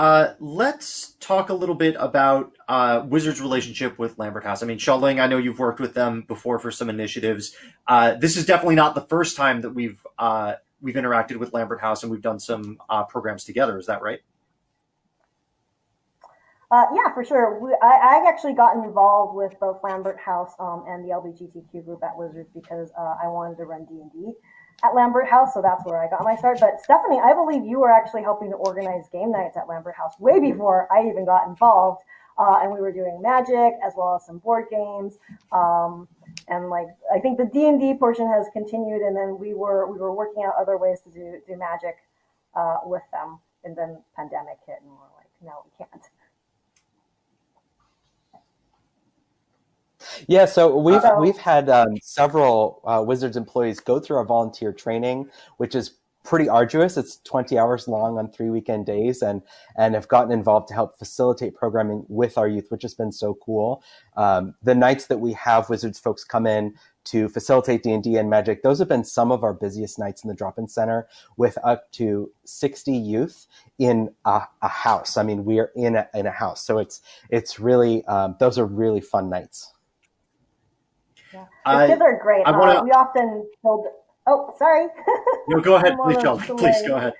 Uh, 0.01 0.33
let's 0.41 1.13
talk 1.21 1.51
a 1.51 1.53
little 1.53 1.75
bit 1.75 1.95
about 1.99 2.57
uh, 2.69 3.05
Wizards' 3.07 3.39
relationship 3.39 3.99
with 3.99 4.19
Lambert 4.19 4.45
House. 4.45 4.63
I 4.63 4.67
mean, 4.67 4.79
Xiaoling, 4.79 5.21
I 5.21 5.27
know 5.27 5.37
you've 5.37 5.59
worked 5.59 5.79
with 5.79 5.93
them 5.93 6.23
before 6.23 6.59
for 6.59 6.71
some 6.71 6.89
initiatives. 6.89 7.55
Uh, 7.87 8.15
this 8.15 8.39
is 8.39 8.47
definitely 8.47 8.77
not 8.77 8.95
the 8.95 9.03
first 9.03 9.37
time 9.37 9.61
that 9.61 9.73
we've 9.73 10.01
uh, 10.19 10.55
we've 10.81 10.95
interacted 10.95 11.37
with 11.37 11.53
Lambert 11.53 11.83
House 11.83 12.03
and 12.03 12.11
we've 12.11 12.23
done 12.23 12.41
some 12.41 12.79
uh, 12.89 13.05
programs 13.05 13.45
together. 13.45 13.79
Is 13.79 13.85
that 13.89 14.01
right? 14.01 14.21
Uh, 16.71 16.87
yeah, 16.95 17.13
for 17.13 17.23
sure. 17.23 17.61
We, 17.61 17.77
I, 17.83 18.23
I 18.23 18.27
actually 18.27 18.55
got 18.55 18.83
involved 18.83 19.37
with 19.37 19.53
both 19.61 19.81
Lambert 19.85 20.19
House 20.19 20.53
um, 20.59 20.85
and 20.89 21.05
the 21.05 21.13
LBGTQ 21.13 21.85
group 21.85 22.03
at 22.03 22.17
Wizards 22.17 22.49
because 22.55 22.91
I 22.97 23.29
wanted 23.29 23.59
to 23.59 23.65
run 23.65 23.85
D 23.85 24.01
and 24.01 24.11
D 24.11 24.33
at 24.83 24.95
Lambert 24.95 25.29
House, 25.29 25.55
so 25.55 25.63
that's 25.63 25.85
where 25.85 26.03
I 26.03 26.09
got 26.09 26.25
my 26.25 26.37
start. 26.37 26.59
But 26.61 26.81
Stephanie, 26.83 27.21
I 27.21 27.35
believe 27.35 27.65
you 27.65 27.81
were 27.81 27.91
actually 27.91 28.23
helping 28.23 28.51
to 28.51 28.57
organize 28.57 29.09
game 29.13 29.31
nights 29.33 29.57
at 29.57 29.69
Lambert 29.69 29.95
House 29.95 30.15
way 30.19 30.41
before 30.41 30.89
I 30.93 31.09
even 31.09 31.25
got 31.25 31.47
involved. 31.47 32.03
Uh, 32.39 32.61
and 32.63 32.73
we 32.73 32.81
were 32.81 32.93
doing 32.93 33.21
magic 33.21 33.75
as 33.85 33.93
well 33.97 34.17
as 34.17 34.25
some 34.25 34.39
board 34.39 34.65
games. 34.71 35.19
Um, 35.53 36.09
and 36.49 36.71
like 36.71 36.87
I 37.15 37.19
think 37.19 37.37
the 37.37 37.45
D 37.45 37.69
and 37.69 37.79
D 37.79 37.93
portion 37.95 38.27
has 38.29 38.47
continued, 38.53 39.03
and 39.03 39.15
then 39.15 39.39
we 39.39 39.53
were 39.53 39.91
we 39.93 39.99
were 39.99 40.15
working 40.15 40.45
out 40.45 40.55
other 40.59 40.79
ways 40.79 41.01
to 41.03 41.11
do 41.11 41.41
do 41.47 41.57
magic 41.57 41.97
uh, 42.55 42.79
with 42.85 43.03
them. 43.13 43.39
And 43.63 43.77
then 43.77 44.03
pandemic 44.17 44.57
hit, 44.67 44.79
and 44.81 44.91
we're 44.91 45.13
like, 45.19 45.29
no, 45.43 45.65
we 45.67 45.85
can't. 45.85 46.03
Yeah, 50.27 50.45
so 50.45 50.77
we've 50.77 51.01
so, 51.01 51.19
we've 51.21 51.37
had 51.37 51.69
um, 51.69 51.97
several 52.03 52.81
uh, 52.85 53.03
Wizards 53.07 53.37
employees 53.37 53.81
go 53.81 54.01
through 54.01 54.17
our 54.17 54.25
volunteer 54.25 54.73
training, 54.73 55.29
which 55.57 55.75
is 55.75 55.97
pretty 56.25 56.49
arduous. 56.49 56.97
It's 56.97 57.19
20 57.25 57.59
hours 57.59 57.89
long 57.89 58.19
on 58.19 58.31
three 58.31 58.51
weekend 58.51 58.87
days, 58.87 59.23
and 59.23 59.43
and 59.77 59.95
have 59.95 60.09
gotten 60.09 60.33
involved 60.33 60.69
to 60.69 60.75
help 60.75 60.99
facilitate 60.99 61.55
programming 61.55 62.05
with 62.09 62.37
our 62.39 62.49
youth, 62.49 62.67
which 62.71 62.83
has 62.83 62.95
been 62.95 63.13
so 63.13 63.35
cool. 63.35 63.83
Um, 64.17 64.55
the 64.63 64.75
nights 64.75 65.07
that 65.07 65.19
we 65.19 65.33
have 65.35 65.71
Wizards 65.71 65.99
folks 65.99 66.25
come 66.25 66.47
in 66.47 66.75
to 67.05 67.29
facilitate 67.29 67.83
D&D 67.83 68.17
and 68.17 68.29
Magic, 68.29 68.63
those 68.63 68.79
have 68.79 68.89
been 68.89 69.05
some 69.05 69.33
of 69.33 69.43
our 69.43 69.55
busiest 69.55 69.99
nights 69.99 70.23
in 70.23 70.29
the 70.29 70.35
drop-in 70.35 70.69
center 70.69 71.09
with 71.37 71.57
up 71.65 71.91
to 71.93 72.31
60 72.45 72.93
youth 72.93 73.47
in 73.79 74.11
a, 74.27 74.43
a 74.63 74.69
house. 74.69 75.17
I 75.17 75.23
mean, 75.23 75.45
we 75.45 75.59
are 75.61 75.73
in 75.75 75.97
a, 75.97 76.09
in 76.15 76.27
a 76.27 76.31
house. 76.31 76.65
So 76.65 76.79
it's, 76.79 77.01
it's 77.31 77.59
really, 77.59 78.05
um, 78.05 78.37
those 78.39 78.59
are 78.59 78.67
really 78.67 79.01
fun 79.01 79.31
nights. 79.31 79.73
Yeah. 81.33 81.47
The 81.67 81.87
kids 81.87 82.01
are 82.01 82.19
great. 82.21 82.47
I 82.47 82.51
wanna... 82.51 82.81
uh, 82.81 82.85
we 82.85 82.91
often 82.91 83.49
build. 83.63 83.87
Oh, 84.27 84.55
sorry. 84.59 84.87
no, 85.49 85.61
go 85.61 85.77
ahead, 85.77 85.97
please. 86.03 86.17
Please 86.59 86.83
go 86.87 86.97
ahead. 86.97 87.15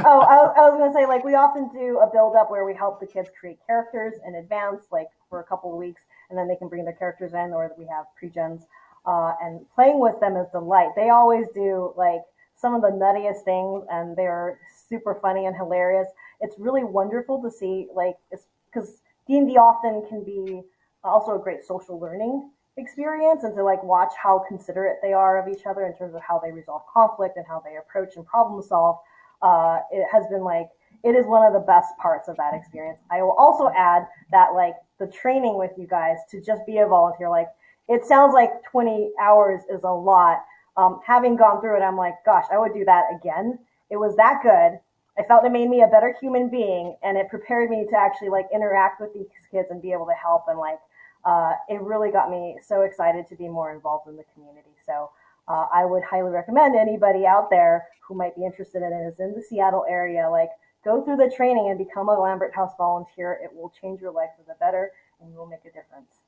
oh, 0.00 0.20
I 0.20 0.36
was, 0.36 0.54
I 0.58 0.60
was 0.68 0.78
going 0.78 0.92
to 0.92 0.98
say, 0.98 1.06
like, 1.06 1.24
we 1.24 1.34
often 1.34 1.70
do 1.72 2.00
a 2.00 2.10
build 2.10 2.34
up 2.34 2.50
where 2.50 2.64
we 2.66 2.74
help 2.74 3.00
the 3.00 3.06
kids 3.06 3.30
create 3.38 3.58
characters 3.66 4.14
in 4.26 4.34
advance, 4.34 4.86
like 4.90 5.06
for 5.28 5.40
a 5.40 5.44
couple 5.44 5.72
of 5.72 5.78
weeks, 5.78 6.02
and 6.28 6.38
then 6.38 6.48
they 6.48 6.56
can 6.56 6.68
bring 6.68 6.84
their 6.84 6.94
characters 6.94 7.32
in, 7.32 7.52
or 7.52 7.70
we 7.78 7.86
have 7.86 8.06
pre-gens. 8.18 8.66
Uh, 9.06 9.32
and 9.40 9.64
playing 9.74 10.00
with 10.00 10.18
them 10.20 10.36
is 10.36 10.46
delight. 10.50 10.90
They 10.96 11.08
always 11.08 11.46
do 11.54 11.94
like 11.96 12.20
some 12.56 12.74
of 12.74 12.82
the 12.82 12.88
nuttiest 12.88 13.42
things, 13.44 13.84
and 13.90 14.16
they're 14.16 14.58
super 14.88 15.14
funny 15.14 15.46
and 15.46 15.56
hilarious. 15.56 16.08
It's 16.40 16.58
really 16.58 16.84
wonderful 16.84 17.40
to 17.42 17.50
see, 17.50 17.86
like, 17.94 18.16
because 18.30 19.00
D 19.26 19.38
and 19.38 19.48
D 19.48 19.56
often 19.56 20.04
can 20.08 20.24
be 20.24 20.62
also 21.02 21.36
a 21.36 21.38
great 21.38 21.64
social 21.64 21.98
learning 21.98 22.50
experience 22.76 23.44
and 23.44 23.54
to 23.54 23.62
like 23.62 23.82
watch 23.82 24.12
how 24.22 24.44
considerate 24.48 24.98
they 25.02 25.12
are 25.12 25.42
of 25.42 25.52
each 25.52 25.66
other 25.66 25.86
in 25.86 25.96
terms 25.96 26.14
of 26.14 26.22
how 26.22 26.38
they 26.38 26.52
resolve 26.52 26.82
conflict 26.92 27.36
and 27.36 27.46
how 27.46 27.62
they 27.64 27.76
approach 27.76 28.16
and 28.16 28.24
problem 28.26 28.62
solve 28.62 28.96
uh, 29.42 29.80
it 29.90 30.06
has 30.12 30.26
been 30.28 30.44
like 30.44 30.68
it 31.02 31.14
is 31.14 31.26
one 31.26 31.46
of 31.46 31.54
the 31.54 31.60
best 31.60 31.96
parts 31.96 32.28
of 32.28 32.36
that 32.36 32.52
experience. 32.52 32.98
I 33.10 33.22
will 33.22 33.32
also 33.32 33.70
add 33.74 34.06
that 34.32 34.50
like 34.54 34.74
the 34.98 35.06
training 35.06 35.56
with 35.56 35.70
you 35.78 35.86
guys 35.86 36.18
to 36.30 36.42
just 36.42 36.66
be 36.66 36.78
a 36.78 36.86
volunteer 36.86 37.30
like 37.30 37.48
it 37.88 38.04
sounds 38.04 38.34
like 38.34 38.50
20 38.70 39.12
hours 39.20 39.62
is 39.70 39.82
a 39.84 39.90
lot. 39.90 40.44
Um, 40.76 41.00
having 41.04 41.36
gone 41.36 41.60
through 41.60 41.76
it 41.76 41.82
i'm 41.82 41.96
like 41.96 42.14
gosh 42.24 42.44
i 42.52 42.58
would 42.58 42.72
do 42.74 42.84
that 42.84 43.04
again. 43.14 43.58
It 43.90 43.96
was 43.96 44.14
that 44.16 44.40
good. 44.42 44.78
I 45.18 45.26
felt 45.26 45.44
it 45.44 45.52
made 45.52 45.68
me 45.68 45.82
a 45.82 45.88
better 45.88 46.14
human 46.20 46.48
being 46.48 46.96
and 47.02 47.18
it 47.18 47.28
prepared 47.28 47.70
me 47.70 47.86
to 47.90 47.96
actually 47.96 48.28
like 48.28 48.46
interact 48.54 49.00
with 49.00 49.12
these 49.12 49.26
kids 49.50 49.68
and 49.70 49.82
be 49.82 49.92
able 49.92 50.06
to 50.06 50.14
help 50.14 50.44
and 50.48 50.58
like 50.58 50.78
uh, 51.24 51.52
it 51.68 51.80
really 51.80 52.10
got 52.10 52.30
me 52.30 52.58
so 52.66 52.82
excited 52.82 53.26
to 53.28 53.36
be 53.36 53.48
more 53.48 53.72
involved 53.72 54.08
in 54.08 54.16
the 54.16 54.24
community. 54.34 54.70
So 54.86 55.10
uh, 55.48 55.66
I 55.72 55.84
would 55.84 56.02
highly 56.02 56.30
recommend 56.30 56.76
anybody 56.76 57.26
out 57.26 57.50
there 57.50 57.86
who 58.06 58.14
might 58.14 58.34
be 58.36 58.44
interested 58.44 58.82
in 58.82 58.92
it 58.92 59.06
is 59.06 59.20
in 59.20 59.34
the 59.34 59.42
Seattle 59.42 59.84
area, 59.88 60.28
like 60.30 60.50
go 60.84 61.02
through 61.04 61.16
the 61.16 61.32
training 61.34 61.68
and 61.68 61.78
become 61.78 62.08
a 62.08 62.18
Lambert 62.18 62.54
House 62.54 62.72
volunteer. 62.78 63.38
It 63.42 63.54
will 63.54 63.72
change 63.80 64.00
your 64.00 64.12
life 64.12 64.30
for 64.36 64.44
the 64.46 64.56
better 64.58 64.92
and 65.20 65.30
you 65.30 65.38
will 65.38 65.46
make 65.46 65.64
a 65.64 65.72
difference. 65.72 66.20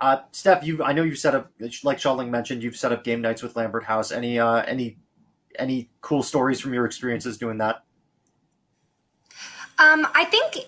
Uh, 0.00 0.22
Steph, 0.32 0.64
you 0.64 0.82
I 0.82 0.92
know 0.92 1.04
you've 1.04 1.18
set 1.18 1.34
up 1.34 1.52
like 1.84 1.98
Xiaoling 1.98 2.28
mentioned, 2.28 2.62
you've 2.62 2.76
set 2.76 2.90
up 2.90 3.04
game 3.04 3.20
nights 3.20 3.42
with 3.42 3.54
Lambert 3.54 3.84
House. 3.84 4.10
Any 4.10 4.38
uh, 4.38 4.62
any 4.62 4.98
any 5.58 5.90
cool 6.00 6.24
stories 6.24 6.58
from 6.58 6.74
your 6.74 6.86
experiences 6.86 7.38
doing 7.38 7.58
that? 7.58 7.84
Um, 9.78 10.06
I 10.14 10.24
think 10.24 10.66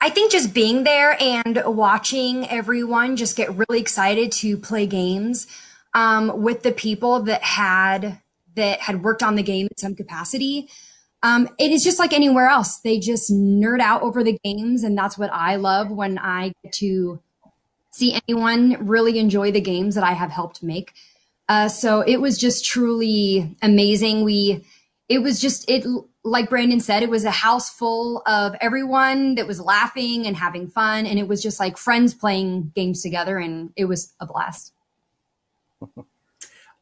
I 0.00 0.08
think 0.08 0.32
just 0.32 0.54
being 0.54 0.84
there 0.84 1.16
and 1.20 1.62
watching 1.66 2.48
everyone 2.48 3.16
just 3.16 3.36
get 3.36 3.54
really 3.54 3.80
excited 3.80 4.32
to 4.32 4.56
play 4.56 4.86
games 4.86 5.46
um, 5.92 6.42
with 6.42 6.62
the 6.62 6.72
people 6.72 7.20
that 7.24 7.42
had 7.42 8.18
that 8.56 8.80
had 8.80 9.02
worked 9.02 9.22
on 9.22 9.36
the 9.36 9.42
game 9.42 9.68
in 9.70 9.76
some 9.76 9.94
capacity. 9.94 10.68
Um, 11.22 11.48
it 11.58 11.70
is 11.70 11.84
just 11.84 11.98
like 11.98 12.14
anywhere 12.14 12.48
else. 12.48 12.78
They 12.78 12.98
just 12.98 13.30
nerd 13.30 13.80
out 13.80 14.02
over 14.02 14.24
the 14.24 14.38
games, 14.42 14.84
and 14.84 14.96
that's 14.96 15.18
what 15.18 15.30
I 15.32 15.56
love 15.56 15.90
when 15.90 16.18
I 16.18 16.52
get 16.64 16.72
to 16.74 17.20
see 17.90 18.18
anyone 18.26 18.86
really 18.86 19.18
enjoy 19.18 19.52
the 19.52 19.60
games 19.60 19.94
that 19.96 20.04
I 20.04 20.12
have 20.12 20.30
helped 20.30 20.62
make. 20.62 20.94
Uh, 21.48 21.68
so 21.68 22.00
it 22.00 22.18
was 22.18 22.38
just 22.38 22.64
truly 22.64 23.54
amazing. 23.60 24.24
We 24.24 24.64
it 25.10 25.18
was 25.18 25.40
just 25.40 25.68
it 25.68 25.84
like 26.24 26.48
brandon 26.48 26.80
said 26.80 27.02
it 27.02 27.10
was 27.10 27.24
a 27.24 27.30
house 27.30 27.68
full 27.68 28.22
of 28.26 28.54
everyone 28.62 29.34
that 29.34 29.46
was 29.46 29.60
laughing 29.60 30.26
and 30.26 30.36
having 30.36 30.66
fun 30.66 31.04
and 31.04 31.18
it 31.18 31.28
was 31.28 31.42
just 31.42 31.60
like 31.60 31.76
friends 31.76 32.14
playing 32.14 32.72
games 32.74 33.02
together 33.02 33.36
and 33.36 33.72
it 33.76 33.84
was 33.84 34.14
a 34.20 34.26
blast. 34.26 34.72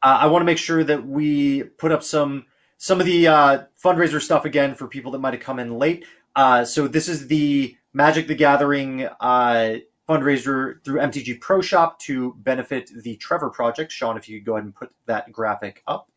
Uh, 0.01 0.19
i 0.21 0.27
want 0.27 0.39
to 0.39 0.45
make 0.45 0.57
sure 0.57 0.81
that 0.81 1.05
we 1.05 1.61
put 1.61 1.91
up 1.91 2.01
some 2.01 2.45
some 2.77 3.01
of 3.01 3.05
the 3.05 3.27
uh, 3.27 3.63
fundraiser 3.83 4.21
stuff 4.21 4.45
again 4.45 4.73
for 4.73 4.87
people 4.87 5.11
that 5.11 5.19
might 5.19 5.33
have 5.33 5.43
come 5.43 5.59
in 5.59 5.77
late. 5.77 6.05
Uh, 6.37 6.63
so 6.63 6.87
this 6.87 7.09
is 7.09 7.27
the 7.27 7.75
magic 7.91 8.25
the 8.27 8.35
gathering 8.35 9.05
uh, 9.19 9.75
fundraiser 10.07 10.81
through 10.85 11.01
mtg 11.01 11.41
pro 11.41 11.59
shop 11.59 11.99
to 11.99 12.33
benefit 12.37 12.89
the 13.03 13.17
trevor 13.17 13.49
project. 13.49 13.91
Sean 13.91 14.15
if 14.15 14.29
you 14.29 14.39
could 14.39 14.45
go 14.45 14.53
ahead 14.53 14.63
and 14.63 14.73
put 14.73 14.89
that 15.05 15.29
graphic 15.31 15.83
up 15.85 16.09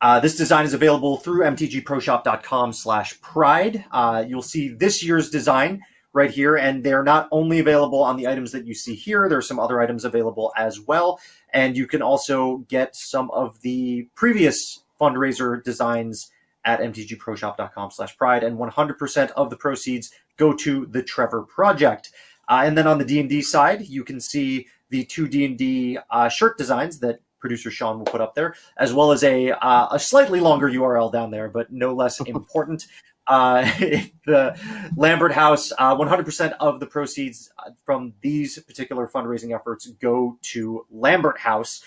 uh, 0.00 0.20
this 0.20 0.36
design 0.36 0.64
is 0.64 0.74
available 0.74 1.16
through 1.16 1.42
mtgproshop.com 1.42 2.72
slash 2.72 3.20
pride. 3.20 3.84
Uh, 3.90 4.24
you'll 4.26 4.42
see 4.42 4.68
this 4.68 5.02
year's 5.02 5.30
design 5.30 5.82
right 6.12 6.30
here, 6.30 6.56
and 6.56 6.84
they're 6.84 7.02
not 7.02 7.28
only 7.32 7.58
available 7.58 8.02
on 8.02 8.16
the 8.16 8.26
items 8.26 8.52
that 8.52 8.64
you 8.64 8.74
see 8.74 8.94
here, 8.94 9.28
there 9.28 9.38
are 9.38 9.42
some 9.42 9.58
other 9.58 9.80
items 9.80 10.04
available 10.04 10.52
as 10.56 10.80
well. 10.80 11.20
And 11.52 11.76
you 11.76 11.86
can 11.86 12.02
also 12.02 12.58
get 12.68 12.94
some 12.94 13.30
of 13.32 13.60
the 13.62 14.08
previous 14.14 14.84
fundraiser 15.00 15.62
designs 15.62 16.30
at 16.64 16.80
mtgproshop.com 16.80 17.90
slash 17.90 18.16
pride, 18.16 18.44
and 18.44 18.58
100% 18.58 19.30
of 19.32 19.50
the 19.50 19.56
proceeds 19.56 20.12
go 20.36 20.52
to 20.52 20.86
the 20.86 21.02
Trevor 21.02 21.42
Project. 21.42 22.10
Uh, 22.48 22.62
and 22.64 22.78
then 22.78 22.86
on 22.86 22.98
the 22.98 23.04
D&D 23.04 23.42
side, 23.42 23.82
you 23.82 24.04
can 24.04 24.20
see 24.20 24.66
the 24.90 25.04
two 25.04 25.28
D&D 25.28 25.98
uh, 26.10 26.28
shirt 26.28 26.56
designs 26.56 26.98
that 27.00 27.20
producer 27.40 27.70
Sean 27.70 27.98
will 27.98 28.06
put 28.06 28.20
up 28.20 28.34
there, 28.34 28.54
as 28.76 28.92
well 28.92 29.12
as 29.12 29.22
a 29.24 29.50
uh, 29.50 29.88
a 29.90 29.98
slightly 29.98 30.40
longer 30.40 30.68
URL 30.68 31.12
down 31.12 31.30
there, 31.30 31.48
but 31.48 31.72
no 31.72 31.94
less 31.94 32.20
important. 32.26 32.86
Uh, 33.28 33.62
the 34.26 34.58
Lambert 34.96 35.32
House, 35.32 35.70
uh, 35.78 35.94
100% 35.94 36.52
of 36.60 36.80
the 36.80 36.86
proceeds 36.86 37.52
uh, 37.58 37.70
from 37.84 38.14
these 38.22 38.58
particular 38.60 39.06
fundraising 39.06 39.54
efforts 39.54 39.86
go 40.00 40.38
to 40.42 40.86
Lambert 40.90 41.38
House. 41.38 41.84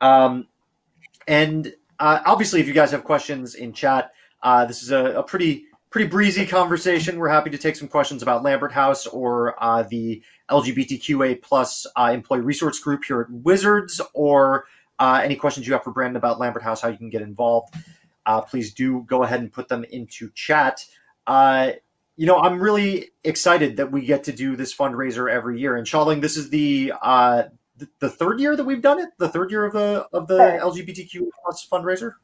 Um, 0.00 0.46
and 1.26 1.74
uh, 1.98 2.20
obviously, 2.24 2.60
if 2.60 2.68
you 2.68 2.72
guys 2.72 2.92
have 2.92 3.04
questions 3.04 3.56
in 3.56 3.72
chat, 3.72 4.12
uh, 4.42 4.64
this 4.64 4.82
is 4.82 4.92
a, 4.92 5.18
a, 5.18 5.22
pretty 5.22 5.64
pretty 5.90 6.08
breezy 6.08 6.46
conversation. 6.46 7.18
We're 7.18 7.28
happy 7.28 7.50
to 7.50 7.58
take 7.58 7.76
some 7.76 7.88
questions 7.88 8.22
about 8.22 8.42
Lambert 8.42 8.72
House 8.72 9.06
or 9.06 9.54
the 9.88 10.22
LGBTQA 10.50 11.40
plus 11.40 11.86
employee 11.96 12.40
resource 12.40 12.78
group 12.78 13.04
here 13.04 13.22
at 13.22 13.30
Wizards, 13.30 14.00
or 14.12 14.66
uh, 14.98 15.20
any 15.22 15.36
questions 15.36 15.66
you 15.66 15.72
have 15.72 15.84
for 15.84 15.92
Brandon 15.92 16.16
about 16.16 16.38
Lambert 16.38 16.62
House, 16.62 16.80
how 16.80 16.88
you 16.88 16.96
can 16.96 17.10
get 17.10 17.22
involved, 17.22 17.74
uh, 18.26 18.40
please 18.40 18.72
do 18.72 19.04
go 19.06 19.22
ahead 19.22 19.40
and 19.40 19.52
put 19.52 19.68
them 19.68 19.84
into 19.84 20.30
chat. 20.34 20.84
Uh, 21.26 21.72
you 22.16 22.26
know, 22.26 22.38
I'm 22.38 22.60
really 22.60 23.10
excited 23.24 23.76
that 23.78 23.90
we 23.90 24.06
get 24.06 24.24
to 24.24 24.32
do 24.32 24.56
this 24.56 24.74
fundraiser 24.74 25.30
every 25.30 25.60
year. 25.60 25.76
And 25.76 25.86
Xiaoling, 25.86 26.20
this 26.20 26.36
is 26.36 26.50
the, 26.50 26.92
uh, 27.02 27.44
the, 27.76 27.88
the 27.98 28.08
third 28.08 28.40
year 28.40 28.56
that 28.56 28.64
we've 28.64 28.82
done 28.82 29.00
it. 29.00 29.08
The 29.18 29.28
third 29.28 29.50
year 29.50 29.64
of 29.64 29.72
the 29.72 30.06
of 30.12 30.28
the. 30.28 30.38
LGBTQ 30.38 31.26
plus 31.44 31.66
fundraiser. 31.70 32.14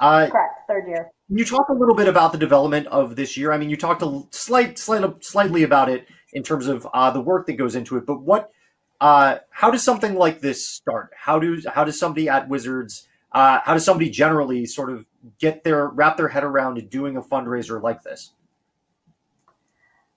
Uh, 0.00 0.28
Correct, 0.28 0.60
third 0.66 0.88
year. 0.88 1.10
Can 1.28 1.38
you 1.38 1.44
talk 1.44 1.68
a 1.68 1.72
little 1.72 1.94
bit 1.94 2.08
about 2.08 2.32
the 2.32 2.38
development 2.38 2.86
of 2.88 3.16
this 3.16 3.36
year? 3.36 3.52
I 3.52 3.58
mean, 3.58 3.70
you 3.70 3.76
talked 3.76 4.02
a 4.02 4.22
slight, 4.30 4.78
slight, 4.78 5.24
slightly 5.24 5.62
about 5.62 5.88
it 5.88 6.08
in 6.32 6.42
terms 6.42 6.66
of 6.66 6.86
uh, 6.92 7.10
the 7.10 7.20
work 7.20 7.46
that 7.46 7.54
goes 7.54 7.76
into 7.76 7.96
it, 7.96 8.04
but 8.04 8.20
what 8.20 8.50
uh, 9.00 9.38
how 9.50 9.70
does 9.70 9.82
something 9.82 10.14
like 10.14 10.40
this 10.40 10.66
start? 10.66 11.10
How 11.16 11.38
do 11.38 11.60
how 11.72 11.84
does 11.84 11.98
somebody 11.98 12.28
at 12.28 12.48
Wizards, 12.48 13.08
uh, 13.32 13.60
how 13.64 13.74
does 13.74 13.84
somebody 13.84 14.10
generally 14.10 14.66
sort 14.66 14.90
of 14.90 15.04
get 15.38 15.64
their 15.64 15.88
wrap 15.88 16.16
their 16.16 16.28
head 16.28 16.44
around 16.44 16.88
doing 16.90 17.16
a 17.16 17.22
fundraiser 17.22 17.82
like 17.82 18.02
this? 18.02 18.32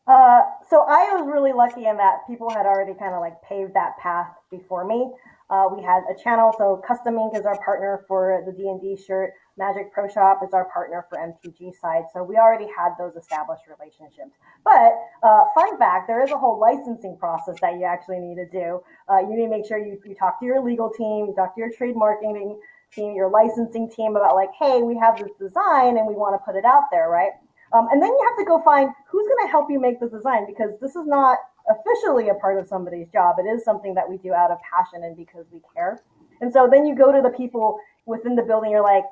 Uh, 0.08 0.42
so 0.70 0.86
I 0.88 1.12
was 1.13 1.28
really 1.28 1.52
lucky 1.52 1.86
in 1.86 1.98
that 1.98 2.26
people 2.28 2.50
had 2.50 2.66
already 2.66 2.94
kind 2.94 3.13
of 3.13 3.20
like 3.20 3.42
paved 3.42 3.74
that 3.74 3.98
path 3.98 4.28
before 4.50 4.86
me. 4.86 5.12
Uh, 5.49 5.67
we 5.73 5.81
had 5.81 6.03
a 6.12 6.15
channel, 6.21 6.53
so 6.57 6.81
Custom 6.86 7.17
Ink 7.17 7.36
is 7.36 7.45
our 7.45 7.57
partner 7.63 8.03
for 8.07 8.43
the 8.45 8.51
D&D 8.51 8.97
shirt. 9.01 9.31
Magic 9.57 9.91
Pro 9.93 10.07
Shop 10.07 10.41
is 10.45 10.53
our 10.53 10.65
partner 10.65 11.05
for 11.10 11.17
MTG 11.17 11.73
side, 11.79 12.03
so 12.13 12.21
we 12.21 12.36
already 12.36 12.67
had 12.77 12.91
those 12.99 13.15
established 13.15 13.63
relationships. 13.67 14.36
But 14.63 14.99
uh, 15.23 15.45
fun 15.55 15.79
fact, 15.79 16.07
there 16.07 16.21
is 16.21 16.31
a 16.31 16.38
whole 16.38 16.60
licensing 16.60 17.17
process 17.17 17.55
that 17.62 17.75
you 17.75 17.86
actually 17.86 18.19
need 18.19 18.36
to 18.36 18.45
do. 18.49 18.83
Uh, 19.10 19.19
you 19.19 19.36
need 19.38 19.45
to 19.45 19.49
make 19.49 19.65
sure 19.65 19.77
you, 19.77 19.97
you 20.05 20.15
talk 20.15 20.39
to 20.41 20.45
your 20.45 20.62
legal 20.62 20.91
team, 20.91 21.27
you 21.27 21.33
talk 21.36 21.55
to 21.55 21.62
your 21.62 21.71
trade 21.71 21.95
marketing 21.95 22.60
team, 22.91 23.15
your 23.15 23.29
licensing 23.29 23.89
team 23.89 24.15
about 24.15 24.36
like, 24.36 24.49
hey, 24.60 24.81
we 24.81 24.97
have 24.97 25.17
this 25.17 25.31
design 25.39 25.97
and 25.97 26.05
we 26.07 26.13
want 26.13 26.36
to 26.36 26.43
put 26.45 26.57
it 26.57 26.65
out 26.65 26.83
there, 26.91 27.10
right? 27.10 27.31
Um, 27.73 27.88
and 27.91 28.01
then 28.01 28.10
you 28.10 28.27
have 28.29 28.38
to 28.38 28.45
go 28.45 28.62
find 28.63 28.89
who's 29.10 29.27
going 29.27 29.47
to 29.47 29.51
help 29.51 29.67
you 29.69 29.79
make 29.79 29.99
the 29.99 30.07
design 30.07 30.45
because 30.45 30.71
this 30.81 30.95
is 30.95 31.05
not 31.05 31.38
officially 31.69 32.30
a 32.30 32.36
part 32.36 32.60
of 32.60 32.67
somebody's 32.67 33.08
job. 33.10 33.38
It 33.39 33.47
is 33.47 33.63
something 33.63 33.93
that 33.95 34.10
we 34.10 34.17
do 34.17 34.34
out 34.34 34.51
of 34.51 34.58
passion 34.62 35.03
and 35.03 35.15
because 35.15 35.45
we 35.51 35.62
care. 35.75 36.01
And 36.41 36.51
so 36.51 36.67
then 36.71 36.86
you 36.86 36.95
go 36.95 37.12
to 37.12 37.21
the 37.21 37.36
people 37.36 37.80
within 38.06 38.36
the 38.36 38.43
building. 38.43 38.71
You're 38.71 38.84
like, 38.84 39.03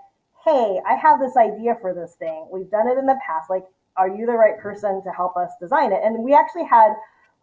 hey, 0.43 0.79
I 0.87 0.95
have 0.95 1.19
this 1.19 1.35
idea 1.37 1.77
for 1.81 1.93
this 1.93 2.15
thing. 2.15 2.47
We've 2.51 2.69
done 2.69 2.87
it 2.87 2.97
in 2.97 3.05
the 3.05 3.19
past. 3.25 3.49
Like, 3.49 3.65
are 3.97 4.09
you 4.09 4.25
the 4.25 4.33
right 4.33 4.59
person 4.59 5.01
to 5.03 5.11
help 5.11 5.35
us 5.37 5.51
design 5.59 5.91
it? 5.91 6.01
And 6.03 6.23
we 6.23 6.33
actually 6.33 6.65
had 6.65 6.93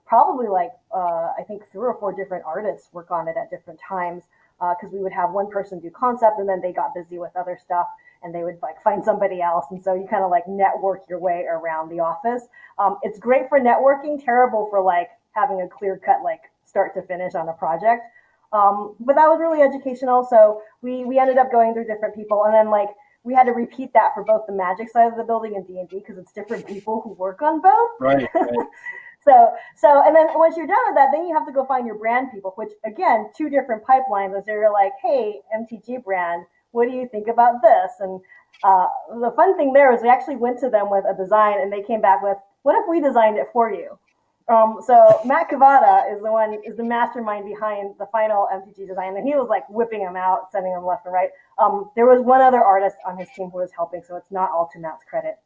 probably 0.07 0.49
like, 0.49 0.71
uh, 0.95 1.33
I 1.39 1.43
think 1.47 1.63
three 1.73 1.89
or 1.89 1.97
four 1.99 2.13
different 2.13 2.45
artists 2.47 2.89
work 2.93 3.11
on 3.11 3.29
it 3.29 3.37
at 3.37 3.51
different 3.51 3.81
times 3.81 4.25
because 4.59 4.93
uh, 4.93 4.97
we 4.97 5.03
would 5.03 5.13
have 5.13 5.33
one 5.33 5.51
person 5.51 5.81
do 5.81 5.91
concept 5.91 6.39
and 6.39 6.49
then 6.49 6.61
they 6.61 6.73
got 6.73 6.95
busy 6.95 7.19
with 7.19 7.35
other 7.35 7.59
stuff 7.61 7.87
and 8.23 8.35
they 8.35 8.45
would 8.45 8.59
like 8.63 8.83
find 8.83 9.05
somebody 9.05 9.41
else. 9.41 9.67
And 9.71 9.83
so 9.83 9.95
you 9.95 10.07
kind 10.09 10.25
of 10.25 10.31
like 10.31 10.47
network 10.47 11.03
your 11.09 11.19
way 11.19 11.47
around 11.51 11.91
the 11.91 12.01
office. 12.01 12.43
Um, 12.79 12.99
it's 13.03 13.19
great 13.19 13.49
for 13.49 13.61
networking, 13.61 14.23
terrible 14.23 14.69
for 14.71 14.83
like 14.83 15.09
having 15.33 15.61
a 15.63 15.69
clear 15.69 16.01
cut, 16.05 16.23
like 16.23 16.43
start 16.65 16.95
to 16.95 17.03
finish 17.03 17.35
on 17.35 17.49
a 17.49 17.53
project. 17.53 18.03
Um, 18.53 18.95
but 19.01 19.15
that 19.15 19.27
was 19.27 19.41
really 19.41 19.63
educational. 19.63 20.27
So 20.29 20.63
we, 20.83 21.05
we 21.05 21.19
ended 21.19 21.39
up 21.39 21.51
going 21.51 21.73
through 21.73 21.87
different 21.87 22.15
people 22.15 22.45
and 22.45 22.55
then 22.55 22.71
like 22.71 22.89
we 23.25 23.35
had 23.35 23.45
to 23.45 23.53
repeat 23.53 23.93
that 23.95 24.15
for 24.15 24.25
both 24.25 24.47
the 24.47 24.53
magic 24.53 24.91
side 24.91 25.11
of 25.11 25.17
the 25.17 25.25
building 25.25 25.55
and 25.57 25.67
D&D 25.67 25.99
because 25.99 26.19
it's 26.19 26.33
different 26.33 26.67
people 26.67 27.01
who 27.03 27.11
work 27.11 27.41
on 27.41 27.61
both. 27.61 27.91
Right. 28.01 28.29
right. 28.35 28.49
so, 29.25 29.53
so, 29.77 30.03
and 30.05 30.15
then 30.15 30.27
once 30.35 30.57
you're 30.57 30.67
done 30.67 30.77
with 30.87 30.97
that, 30.97 31.11
then 31.13 31.27
you 31.27 31.35
have 31.35 31.47
to 31.47 31.53
go 31.53 31.65
find 31.65 31.87
your 31.87 31.97
brand 31.97 32.33
people, 32.33 32.53
which 32.57 32.73
again, 32.85 33.31
two 33.37 33.49
different 33.49 33.85
pipelines 33.85 34.37
as 34.37 34.45
they're 34.45 34.73
like, 34.73 34.93
Hey, 35.01 35.41
MTG 35.57 36.03
brand, 36.05 36.45
what 36.73 36.89
do 36.89 36.95
you 36.95 37.09
think 37.09 37.29
about 37.29 37.63
this? 37.63 37.93
And, 38.01 38.21
uh, 38.65 38.87
the 39.21 39.33
fun 39.35 39.57
thing 39.57 39.73
there 39.73 39.93
is 39.95 40.03
we 40.03 40.09
actually 40.09 40.37
went 40.37 40.59
to 40.61 40.69
them 40.69 40.91
with 40.91 41.05
a 41.05 41.15
design 41.15 41.61
and 41.61 41.73
they 41.73 41.83
came 41.83 42.01
back 42.01 42.23
with, 42.23 42.37
what 42.63 42.77
if 42.77 42.85
we 42.89 43.01
designed 43.01 43.39
it 43.39 43.49
for 43.53 43.73
you? 43.73 43.99
Um, 44.49 44.81
so 44.85 45.21
Matt 45.25 45.49
Cavotta 45.51 46.13
is 46.13 46.23
the 46.23 46.31
one 46.31 46.59
is 46.65 46.77
the 46.77 46.85
mastermind 46.85 47.47
behind 47.47 47.95
the 47.99 48.07
final 48.11 48.49
MTG 48.53 48.87
design, 48.89 49.17
and 49.17 49.27
he 49.27 49.35
was 49.35 49.49
like 49.49 49.69
whipping 49.69 50.05
them 50.05 50.17
out, 50.17 50.51
sending 50.51 50.73
them 50.73 50.85
left 50.85 51.07
and 51.07 51.15
right. 51.15 51.31
Um, 51.59 51.91
there 51.95 52.07
was 52.07 52.25
one 52.25 52.41
other 52.41 52.63
artist 52.63 52.97
on 53.07 53.17
his 53.17 53.29
team 53.37 53.51
who 53.51 53.59
was 53.59 53.71
helping, 53.75 54.03
so 54.03 54.17
it's 54.17 54.31
not 54.31 54.51
all 54.51 54.69
to 54.73 54.79
Matt's 54.81 55.05
credit. 55.09 55.37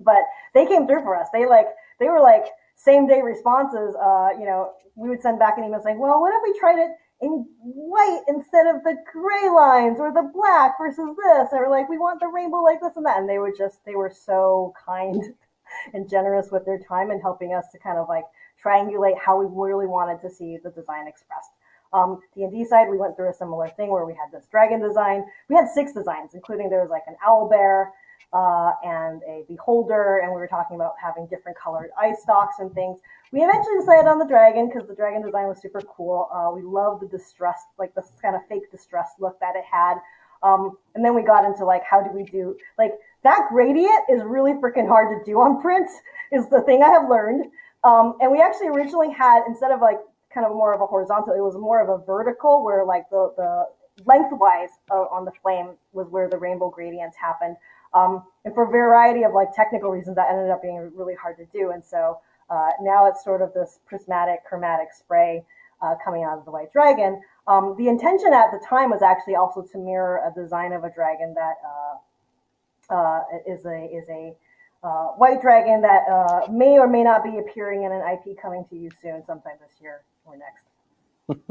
But 0.00 0.22
they 0.54 0.66
came 0.66 0.86
through 0.86 1.02
for 1.02 1.16
us. 1.16 1.28
They 1.32 1.46
like 1.46 1.66
they 1.98 2.06
were 2.06 2.20
like 2.20 2.44
same 2.76 3.08
day 3.08 3.20
responses. 3.22 3.96
Uh, 3.96 4.28
you 4.38 4.46
know, 4.46 4.72
we 4.94 5.08
would 5.08 5.20
send 5.20 5.38
back 5.40 5.58
an 5.58 5.64
email 5.64 5.82
saying, 5.82 5.98
"Well, 5.98 6.20
what 6.20 6.32
if 6.32 6.42
we 6.44 6.58
tried 6.58 6.78
it 6.78 6.92
in 7.20 7.46
white 7.60 8.22
instead 8.28 8.66
of 8.66 8.82
the 8.84 8.96
gray 9.12 9.48
lines 9.48 9.98
or 10.00 10.12
the 10.12 10.30
black 10.34 10.76
versus 10.78 11.16
this?" 11.16 11.48
Or 11.52 11.68
like, 11.70 11.88
"We 11.88 11.98
want 11.98 12.20
the 12.20 12.28
rainbow 12.28 12.58
like 12.62 12.80
this 12.80 12.96
and 12.96 13.06
that," 13.06 13.18
and 13.18 13.28
they 13.28 13.38
were 13.38 13.52
just 13.56 13.84
they 13.84 13.94
were 13.94 14.10
so 14.10 14.74
kind 14.84 15.34
and 15.94 16.08
generous 16.08 16.50
with 16.50 16.64
their 16.64 16.78
time 16.78 17.10
and 17.10 17.20
helping 17.20 17.54
us 17.54 17.66
to 17.72 17.78
kind 17.78 17.98
of 17.98 18.08
like 18.08 18.24
triangulate 18.62 19.18
how 19.18 19.38
we 19.38 19.46
really 19.50 19.86
wanted 19.86 20.20
to 20.20 20.30
see 20.30 20.56
the 20.56 20.70
design 20.70 21.06
expressed. 21.06 21.50
Um, 21.92 22.20
D&D 22.34 22.66
side, 22.66 22.90
we 22.90 22.98
went 22.98 23.16
through 23.16 23.30
a 23.30 23.34
similar 23.34 23.68
thing 23.68 23.90
where 23.90 24.04
we 24.04 24.12
had 24.12 24.30
this 24.30 24.46
dragon 24.50 24.80
design. 24.80 25.24
We 25.48 25.56
had 25.56 25.68
six 25.68 25.92
designs, 25.92 26.34
including 26.34 26.68
there 26.68 26.82
was 26.82 26.90
like 26.90 27.04
an 27.06 27.16
owl 27.26 27.48
bear 27.48 27.94
uh, 28.32 28.72
and 28.84 29.22
a 29.22 29.44
beholder, 29.48 30.18
and 30.18 30.30
we 30.30 30.36
were 30.36 30.48
talking 30.48 30.76
about 30.76 30.94
having 31.02 31.26
different 31.28 31.56
colored 31.58 31.90
eye 31.98 32.14
stalks 32.20 32.56
and 32.58 32.72
things. 32.74 32.98
We 33.32 33.40
eventually 33.40 33.78
decided 33.80 34.06
on 34.06 34.18
the 34.18 34.26
dragon 34.26 34.68
because 34.68 34.88
the 34.88 34.94
dragon 34.94 35.22
design 35.22 35.48
was 35.48 35.60
super 35.60 35.80
cool. 35.80 36.28
Uh, 36.32 36.50
we 36.54 36.62
loved 36.62 37.02
the 37.02 37.08
distress, 37.08 37.58
like 37.78 37.94
this 37.94 38.12
kind 38.20 38.36
of 38.36 38.42
fake 38.48 38.70
distress 38.70 39.10
look 39.18 39.38
that 39.40 39.56
it 39.56 39.64
had. 39.70 39.96
Um, 40.42 40.78
and 40.94 41.04
then 41.04 41.14
we 41.14 41.22
got 41.22 41.44
into 41.44 41.64
like, 41.64 41.82
how 41.88 42.02
do 42.02 42.10
we 42.12 42.24
do 42.24 42.56
like 42.78 42.92
that 43.24 43.48
gradient 43.50 44.04
is 44.08 44.22
really 44.24 44.52
freaking 44.52 44.86
hard 44.86 45.08
to 45.18 45.30
do 45.30 45.38
on 45.40 45.60
print 45.60 45.88
is 46.32 46.48
the 46.48 46.60
thing 46.62 46.82
I 46.82 46.88
have 46.88 47.08
learned. 47.08 47.46
Um, 47.84 48.16
and 48.20 48.30
we 48.30 48.40
actually 48.40 48.68
originally 48.68 49.12
had, 49.12 49.42
instead 49.46 49.72
of 49.72 49.80
like 49.80 49.98
kind 50.32 50.46
of 50.46 50.52
more 50.52 50.72
of 50.72 50.80
a 50.80 50.86
horizontal, 50.86 51.34
it 51.34 51.40
was 51.40 51.56
more 51.56 51.80
of 51.82 51.88
a 51.88 52.04
vertical 52.04 52.64
where 52.64 52.84
like 52.84 53.08
the, 53.10 53.32
the 53.36 53.64
lengthwise 54.04 54.70
uh, 54.90 55.06
on 55.10 55.24
the 55.24 55.32
flame 55.42 55.70
was 55.92 56.08
where 56.08 56.28
the 56.28 56.38
rainbow 56.38 56.70
gradients 56.70 57.16
happened. 57.16 57.56
Um, 57.94 58.24
and 58.44 58.54
for 58.54 58.64
a 58.64 58.70
variety 58.70 59.24
of 59.24 59.32
like 59.32 59.48
technical 59.54 59.90
reasons, 59.90 60.16
that 60.16 60.30
ended 60.30 60.50
up 60.50 60.62
being 60.62 60.90
really 60.94 61.14
hard 61.14 61.36
to 61.38 61.46
do. 61.46 61.70
And 61.70 61.84
so 61.84 62.18
uh, 62.50 62.70
now 62.80 63.06
it's 63.06 63.24
sort 63.24 63.42
of 63.42 63.52
this 63.54 63.80
prismatic 63.86 64.44
chromatic 64.44 64.88
spray 64.92 65.44
uh, 65.82 65.94
coming 66.04 66.24
out 66.24 66.38
of 66.38 66.44
the 66.44 66.50
white 66.50 66.72
dragon. 66.72 67.22
Um, 67.46 67.74
the 67.78 67.88
intention 67.88 68.32
at 68.32 68.50
the 68.50 68.64
time 68.66 68.90
was 68.90 69.02
actually 69.02 69.36
also 69.36 69.62
to 69.62 69.78
mirror 69.78 70.20
a 70.26 70.34
design 70.38 70.72
of 70.72 70.84
a 70.84 70.90
dragon 70.90 71.34
that 71.34 71.54
uh, 71.64 72.94
uh, 72.94 73.20
is 73.46 73.64
a 73.66 73.84
is 73.84 74.08
a 74.08 74.34
uh, 74.82 75.08
white 75.16 75.40
dragon 75.40 75.80
that 75.82 76.04
uh, 76.08 76.50
may 76.50 76.78
or 76.78 76.86
may 76.86 77.02
not 77.02 77.24
be 77.24 77.38
appearing 77.38 77.84
in 77.84 77.92
an 77.92 78.02
IP 78.02 78.40
coming 78.40 78.64
to 78.70 78.76
you 78.76 78.90
soon, 79.02 79.24
sometime 79.26 79.54
this 79.60 79.80
year 79.80 80.02
or 80.24 80.36
next. 80.36 81.40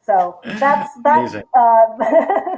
so 0.00 0.40
that's 0.44 0.90
that's 1.02 1.34
uh, 1.34 1.84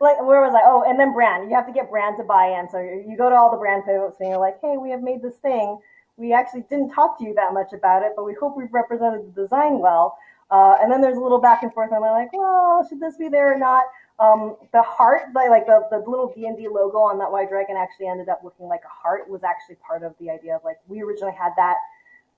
like 0.00 0.20
where 0.22 0.40
was 0.40 0.54
I? 0.54 0.62
Oh, 0.64 0.84
and 0.86 0.98
then 0.98 1.12
brand. 1.12 1.50
You 1.50 1.56
have 1.56 1.66
to 1.66 1.72
get 1.72 1.90
brand 1.90 2.16
to 2.18 2.24
buy 2.24 2.58
in. 2.58 2.68
So 2.68 2.78
you 2.78 3.16
go 3.16 3.30
to 3.30 3.36
all 3.36 3.50
the 3.50 3.56
brand 3.56 3.84
folks 3.84 4.16
and 4.20 4.30
you're 4.30 4.38
like, 4.38 4.58
hey, 4.62 4.76
we 4.76 4.90
have 4.90 5.02
made 5.02 5.22
this 5.22 5.36
thing. 5.36 5.78
We 6.16 6.32
actually 6.32 6.62
didn't 6.68 6.90
talk 6.90 7.18
to 7.18 7.24
you 7.24 7.34
that 7.34 7.54
much 7.54 7.72
about 7.72 8.02
it, 8.02 8.12
but 8.16 8.24
we 8.24 8.34
hope 8.34 8.56
we've 8.56 8.72
represented 8.72 9.34
the 9.34 9.42
design 9.42 9.78
well. 9.78 10.18
Uh, 10.50 10.76
and 10.80 10.90
then 10.90 11.00
there's 11.00 11.18
a 11.18 11.20
little 11.20 11.40
back 11.40 11.62
and 11.62 11.72
forth, 11.72 11.90
and 11.92 12.02
I'm 12.02 12.10
like, 12.10 12.32
well, 12.32 12.86
should 12.88 13.00
this 13.00 13.16
be 13.16 13.28
there 13.28 13.52
or 13.52 13.58
not? 13.58 13.84
Um, 14.18 14.56
the 14.72 14.82
heart, 14.82 15.28
like 15.34 15.66
the, 15.66 15.86
the 15.90 15.98
little 15.98 16.32
D&D 16.34 16.68
logo 16.68 16.98
on 16.98 17.18
that 17.18 17.30
white 17.30 17.50
dragon 17.50 17.76
actually 17.76 18.08
ended 18.08 18.28
up 18.28 18.40
looking 18.42 18.66
like 18.66 18.80
a 18.84 18.88
heart 18.88 19.28
was 19.28 19.44
actually 19.44 19.76
part 19.76 20.02
of 20.02 20.14
the 20.18 20.30
idea 20.30 20.56
of 20.56 20.64
like, 20.64 20.78
we 20.88 21.02
originally 21.02 21.34
had 21.38 21.52
that, 21.56 21.76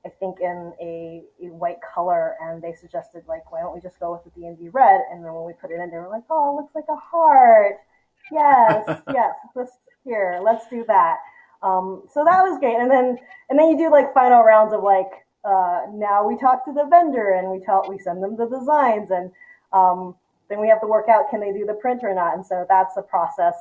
I 0.04 0.08
think 0.08 0.40
in 0.40 0.72
a, 0.80 1.22
a 1.42 1.52
white 1.52 1.78
color 1.94 2.34
and 2.40 2.62
they 2.62 2.72
suggested 2.72 3.22
like, 3.28 3.50
why 3.52 3.60
don't 3.60 3.74
we 3.74 3.80
just 3.80 4.00
go 4.00 4.12
with 4.12 4.24
the 4.24 4.40
D&D 4.40 4.70
red? 4.70 5.02
And 5.12 5.24
then 5.24 5.32
when 5.34 5.44
we 5.44 5.52
put 5.52 5.70
it 5.70 5.80
in, 5.80 5.90
they 5.90 5.98
were 5.98 6.08
like, 6.08 6.24
oh, 6.30 6.52
it 6.52 6.62
looks 6.62 6.74
like 6.74 6.86
a 6.88 6.96
heart. 6.96 7.76
Yes, 8.32 9.02
yes, 9.12 9.34
this 9.54 9.70
here, 10.04 10.40
let's 10.42 10.66
do 10.68 10.84
that. 10.86 11.18
Um, 11.62 12.04
so 12.12 12.24
that 12.24 12.42
was 12.42 12.58
great. 12.58 12.76
And 12.76 12.90
then, 12.90 13.18
and 13.50 13.58
then 13.58 13.68
you 13.68 13.76
do 13.76 13.90
like 13.90 14.14
final 14.14 14.42
rounds 14.42 14.72
of 14.72 14.82
like, 14.82 15.10
uh, 15.44 15.82
now 15.92 16.26
we 16.26 16.38
talk 16.38 16.64
to 16.64 16.72
the 16.72 16.86
vendor 16.88 17.32
and 17.32 17.50
we 17.50 17.60
tell, 17.64 17.84
we 17.88 17.98
send 17.98 18.22
them 18.22 18.36
the 18.36 18.46
designs 18.46 19.10
and, 19.10 19.30
um, 19.72 20.14
then 20.48 20.60
we 20.60 20.68
have 20.68 20.80
to 20.80 20.86
work 20.86 21.08
out 21.08 21.30
can 21.30 21.40
they 21.40 21.52
do 21.52 21.64
the 21.64 21.74
print 21.74 22.00
or 22.02 22.14
not. 22.14 22.34
And 22.34 22.44
so 22.44 22.66
that's 22.68 22.94
the 22.94 23.02
process. 23.02 23.54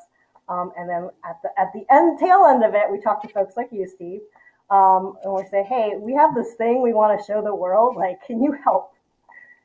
Um, 0.50 0.72
and 0.76 0.90
then 0.90 1.10
at 1.24 1.38
the 1.44 1.50
at 1.60 1.72
the 1.74 1.86
end 1.94 2.20
tail 2.20 2.46
end 2.48 2.64
of 2.64 2.74
it, 2.74 2.92
we 2.92 3.00
talk 3.00 3.22
to 3.22 3.28
folks 3.30 3.56
like 3.56 3.70
you, 3.72 3.88
Steve, 3.88 4.22
um, 4.70 5.18
and 5.24 5.34
we 5.34 5.44
say, 5.50 5.64
hey, 5.64 5.94
we 5.98 6.14
have 6.14 6.36
this 6.36 6.54
thing 6.54 6.82
we 6.82 6.94
want 6.94 7.20
to 7.20 7.26
show 7.26 7.42
the 7.42 7.54
world. 7.54 7.96
Like, 7.96 8.24
can 8.26 8.42
you 8.42 8.56
help? 8.64 8.94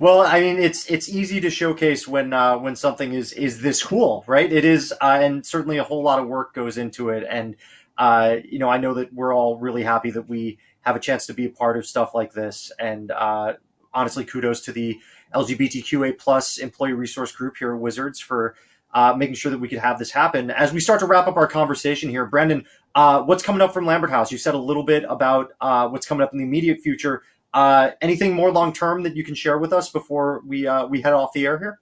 well, 0.00 0.22
I 0.22 0.40
mean, 0.40 0.58
it's 0.58 0.90
it's 0.90 1.08
easy 1.08 1.40
to 1.40 1.50
showcase 1.50 2.08
when 2.08 2.32
uh, 2.32 2.56
when 2.58 2.76
something 2.76 3.12
is 3.12 3.32
is 3.32 3.60
this 3.60 3.82
cool, 3.82 4.24
right? 4.26 4.50
It 4.50 4.64
is, 4.64 4.92
uh, 5.02 5.18
and 5.20 5.44
certainly 5.44 5.76
a 5.78 5.84
whole 5.84 6.02
lot 6.02 6.18
of 6.18 6.26
work 6.26 6.54
goes 6.54 6.78
into 6.78 7.10
it. 7.10 7.26
And 7.28 7.56
uh, 7.98 8.36
you 8.44 8.58
know, 8.58 8.70
I 8.70 8.78
know 8.78 8.94
that 8.94 9.12
we're 9.12 9.34
all 9.34 9.58
really 9.58 9.82
happy 9.82 10.10
that 10.12 10.28
we 10.28 10.58
have 10.82 10.96
a 10.96 11.00
chance 11.00 11.26
to 11.26 11.34
be 11.34 11.46
a 11.46 11.50
part 11.50 11.76
of 11.76 11.84
stuff 11.84 12.14
like 12.14 12.32
this. 12.32 12.72
And 12.78 13.10
uh, 13.10 13.54
honestly, 13.92 14.24
kudos 14.24 14.62
to 14.62 14.72
the 14.72 14.98
LGBTQA 15.34 16.18
plus 16.18 16.58
employee 16.58 16.92
resource 16.92 17.32
group 17.32 17.56
here 17.58 17.74
at 17.74 17.80
Wizards 17.80 18.20
for 18.20 18.54
uh, 18.94 19.14
making 19.16 19.34
sure 19.34 19.50
that 19.50 19.58
we 19.58 19.68
could 19.68 19.78
have 19.78 19.98
this 19.98 20.10
happen. 20.10 20.50
As 20.50 20.72
we 20.72 20.80
start 20.80 21.00
to 21.00 21.06
wrap 21.06 21.26
up 21.26 21.36
our 21.36 21.46
conversation 21.46 22.08
here, 22.08 22.24
Brandon, 22.24 22.64
uh, 22.98 23.22
what's 23.22 23.44
coming 23.44 23.62
up 23.62 23.72
from 23.72 23.86
Lambert 23.86 24.10
House? 24.10 24.32
You 24.32 24.38
said 24.38 24.54
a 24.54 24.58
little 24.58 24.82
bit 24.82 25.04
about 25.08 25.52
uh, 25.60 25.88
what's 25.88 26.04
coming 26.04 26.20
up 26.20 26.32
in 26.32 26.38
the 26.38 26.44
immediate 26.44 26.80
future. 26.80 27.22
Uh, 27.54 27.92
anything 28.00 28.34
more 28.34 28.50
long 28.50 28.72
term 28.72 29.04
that 29.04 29.14
you 29.14 29.22
can 29.22 29.36
share 29.36 29.56
with 29.56 29.72
us 29.72 29.88
before 29.88 30.42
we 30.44 30.66
uh, 30.66 30.84
we 30.88 31.00
head 31.00 31.12
off 31.12 31.32
the 31.32 31.46
air 31.46 31.60
here? 31.60 31.78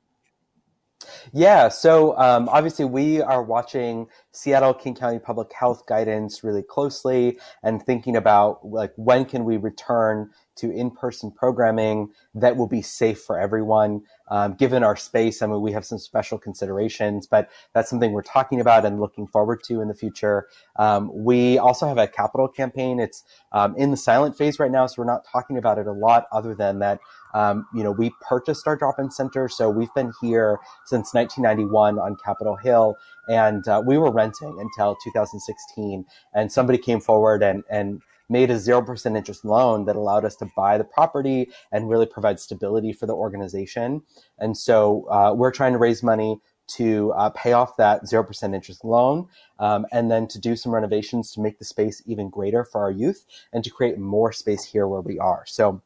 Yeah, 1.32 1.68
so 1.68 2.18
um, 2.18 2.50
obviously 2.50 2.84
we 2.84 3.22
are 3.22 3.42
watching 3.42 4.08
Seattle 4.32 4.74
King 4.74 4.94
County 4.94 5.18
Public 5.18 5.50
Health 5.54 5.86
guidance 5.86 6.44
really 6.44 6.62
closely 6.62 7.38
and 7.62 7.82
thinking 7.82 8.16
about 8.16 8.66
like 8.66 8.92
when 8.96 9.24
can 9.24 9.46
we 9.46 9.56
return 9.56 10.28
to 10.56 10.70
in-person 10.70 11.30
programming 11.30 12.10
that 12.34 12.56
will 12.56 12.66
be 12.66 12.82
safe 12.82 13.20
for 13.20 13.38
everyone. 13.38 14.02
Um, 14.28 14.54
given 14.54 14.82
our 14.82 14.96
space, 14.96 15.42
I 15.42 15.46
mean, 15.46 15.60
we 15.60 15.72
have 15.72 15.84
some 15.84 15.98
special 15.98 16.38
considerations, 16.38 17.26
but 17.26 17.50
that's 17.74 17.88
something 17.88 18.12
we're 18.12 18.22
talking 18.22 18.60
about 18.60 18.84
and 18.84 19.00
looking 19.00 19.26
forward 19.26 19.62
to 19.64 19.80
in 19.80 19.88
the 19.88 19.94
future. 19.94 20.48
Um, 20.76 21.10
we 21.12 21.58
also 21.58 21.86
have 21.86 21.98
a 21.98 22.08
capital 22.08 22.48
campaign. 22.48 22.98
It's 22.98 23.22
um, 23.52 23.76
in 23.76 23.90
the 23.90 23.96
silent 23.96 24.36
phase 24.36 24.58
right 24.58 24.70
now, 24.70 24.86
so 24.86 24.94
we're 24.98 25.06
not 25.06 25.24
talking 25.30 25.58
about 25.58 25.78
it 25.78 25.86
a 25.86 25.92
lot 25.92 26.26
other 26.32 26.54
than 26.54 26.80
that 26.80 27.00
um, 27.36 27.66
you 27.74 27.84
know, 27.84 27.90
we 27.90 28.12
purchased 28.26 28.66
our 28.66 28.76
drop-in 28.76 29.10
center, 29.10 29.46
so 29.46 29.68
we've 29.68 29.92
been 29.94 30.10
here 30.22 30.58
since 30.86 31.12
1991 31.12 31.98
on 31.98 32.16
Capitol 32.16 32.56
Hill, 32.56 32.96
and 33.28 33.68
uh, 33.68 33.82
we 33.84 33.98
were 33.98 34.10
renting 34.10 34.56
until 34.58 34.96
2016. 35.04 36.06
And 36.34 36.50
somebody 36.50 36.78
came 36.78 36.98
forward 36.98 37.42
and 37.42 37.62
and 37.68 38.00
made 38.28 38.50
a 38.50 38.54
0% 38.54 39.16
interest 39.16 39.44
loan 39.44 39.84
that 39.84 39.96
allowed 39.96 40.24
us 40.24 40.36
to 40.36 40.50
buy 40.56 40.78
the 40.78 40.84
property 40.84 41.48
and 41.72 41.88
really 41.88 42.06
provide 42.06 42.40
stability 42.40 42.92
for 42.92 43.06
the 43.06 43.14
organization. 43.14 44.02
And 44.38 44.56
so 44.56 45.06
uh, 45.10 45.32
we're 45.34 45.52
trying 45.52 45.72
to 45.72 45.78
raise 45.78 46.02
money 46.02 46.40
to 46.68 47.12
uh, 47.12 47.30
pay 47.30 47.52
off 47.52 47.76
that 47.76 48.02
0% 48.04 48.54
interest 48.54 48.84
loan 48.84 49.28
um, 49.58 49.86
and 49.92 50.10
then 50.10 50.26
to 50.26 50.38
do 50.40 50.56
some 50.56 50.74
renovations 50.74 51.32
to 51.32 51.40
make 51.40 51.58
the 51.58 51.64
space 51.64 52.02
even 52.06 52.28
greater 52.28 52.64
for 52.64 52.80
our 52.80 52.90
youth 52.90 53.24
and 53.52 53.62
to 53.62 53.70
create 53.70 53.98
more 53.98 54.32
space 54.32 54.64
here 54.64 54.88
where 54.88 55.00
we 55.00 55.18
are. 55.18 55.44
So 55.46 55.80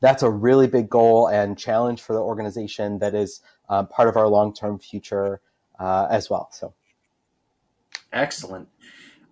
that's 0.00 0.22
a 0.22 0.30
really 0.30 0.66
big 0.66 0.88
goal 0.88 1.28
and 1.28 1.56
challenge 1.58 2.02
for 2.02 2.14
the 2.14 2.20
organization 2.20 2.98
that 3.00 3.14
is 3.14 3.40
uh, 3.68 3.84
part 3.84 4.08
of 4.08 4.16
our 4.16 4.26
long-term 4.26 4.78
future 4.78 5.40
uh, 5.78 6.06
as 6.10 6.28
well. 6.28 6.48
So, 6.52 6.74
excellent. 8.12 8.68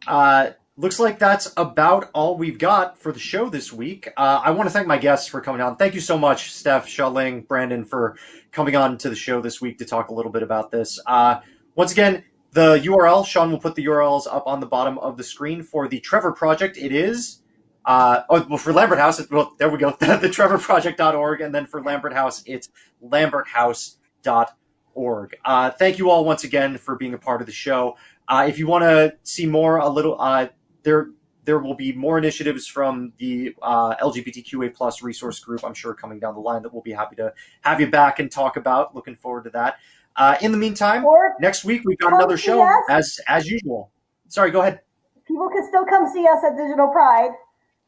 Uh, 0.07 0.51
looks 0.79 0.99
like 0.99 1.19
that's 1.19 1.53
about 1.57 2.11
all 2.15 2.39
we've 2.39 2.59
got 2.59 2.97
for 2.97 3.13
the 3.13 3.19
show 3.19 3.51
this 3.51 3.73
week. 3.73 4.09
Uh, 4.17 4.41
I 4.43 4.53
want 4.53 4.69
to 4.69 4.73
thank 4.73 4.87
my 4.87 4.97
guests 4.97 5.29
for 5.29 5.41
coming 5.41 5.61
on. 5.61 5.77
Thank 5.77 5.95
you 5.95 6.01
so 6.01 6.17
much, 6.17 6.53
Steph, 6.53 6.87
Xiaoling, 6.87 7.47
Brandon, 7.47 7.85
for 7.85 8.17
coming 8.53 8.77
on 8.77 8.97
to 8.99 9.11
the 9.11 9.17
show 9.17 9.41
this 9.41 9.61
week 9.61 9.79
to 9.79 9.85
talk 9.85 10.09
a 10.09 10.15
little 10.15 10.33
bit 10.33 10.43
about 10.43 10.71
this. 10.71 10.99
Uh, 11.05 11.41
once 11.75 11.93
again, 11.93 12.25
the 12.53 12.79
URL, 12.79 13.27
Sean 13.27 13.51
will 13.51 13.59
put 13.59 13.75
the 13.75 13.85
URLs 13.85 14.27
up 14.31 14.47
on 14.47 14.61
the 14.61 14.67
bottom 14.67 14.99
of 14.99 15.17
the 15.17 15.25
screen 15.25 15.63
for 15.63 15.89
the 15.89 16.01
Trevor 16.01 16.33
Project. 16.33 16.79
It 16.79 16.93
is 16.93 17.43
uh, 17.89 18.23
oh, 18.29 18.47
well, 18.49 18.59
for 18.59 18.73
Lambert 18.73 18.99
House, 18.99 19.21
well, 19.31 19.55
there 19.59 19.71
we 19.71 19.79
go, 19.79 19.91
the, 19.99 20.19
the 20.19 20.29
trevorproject.org. 20.29 21.41
And 21.41 21.55
then 21.55 21.65
for 21.67 21.83
Lambert 21.83 22.13
House, 22.13 22.43
it's 22.47 22.69
lamberthouse.org. 23.03 25.37
Uh, 25.45 25.71
thank 25.71 25.99
you 25.99 26.11
all 26.11 26.27
once 26.27 26.45
again 26.45 26.77
for 26.77 26.97
being 26.97 27.15
a 27.15 27.19
part 27.19 27.41
of 27.41 27.47
the 27.47 27.53
show. 27.53 27.97
Uh, 28.29 28.45
if 28.47 28.59
you 28.59 28.67
want 28.67 28.83
to 28.83 29.17
see 29.23 29.47
more, 29.47 29.79
a 29.79 29.89
little, 29.89 30.21
uh, 30.21 30.49
there, 30.89 31.11
there 31.45 31.59
will 31.59 31.75
be 31.75 31.93
more 31.93 32.17
initiatives 32.17 32.67
from 32.67 33.13
the 33.19 33.55
uh, 33.61 33.95
LGBTQA 33.97 34.75
plus 34.75 35.03
resource 35.03 35.39
group, 35.39 35.63
I'm 35.63 35.75
sure, 35.75 35.93
coming 35.93 36.19
down 36.19 36.35
the 36.35 36.41
line 36.41 36.63
that 36.63 36.73
we'll 36.73 36.83
be 36.83 36.93
happy 36.93 37.15
to 37.17 37.35
have 37.61 37.79
you 37.79 37.91
back 37.91 38.21
and 38.21 38.31
talk 38.31 38.57
about. 38.57 38.95
Looking 38.95 39.15
forward 39.15 39.45
to 39.45 39.51
that. 39.51 39.77
Uh, 40.17 40.37
in 40.41 40.51
the 40.51 40.57
meantime, 40.59 41.05
or 41.05 41.35
next 41.41 41.65
week 41.65 41.83
we've 41.85 41.99
got 41.99 42.13
another 42.15 42.39
show 42.39 42.67
as 42.89 43.21
as 43.29 43.49
usual. 43.49 43.93
Sorry, 44.29 44.51
go 44.51 44.63
ahead. 44.63 44.81
People 45.29 45.49
can 45.51 45.65
still 45.69 45.85
come 45.85 46.11
see 46.13 46.27
us 46.27 46.43
at 46.43 46.57
Digital 46.57 46.89
Pride. 46.89 47.31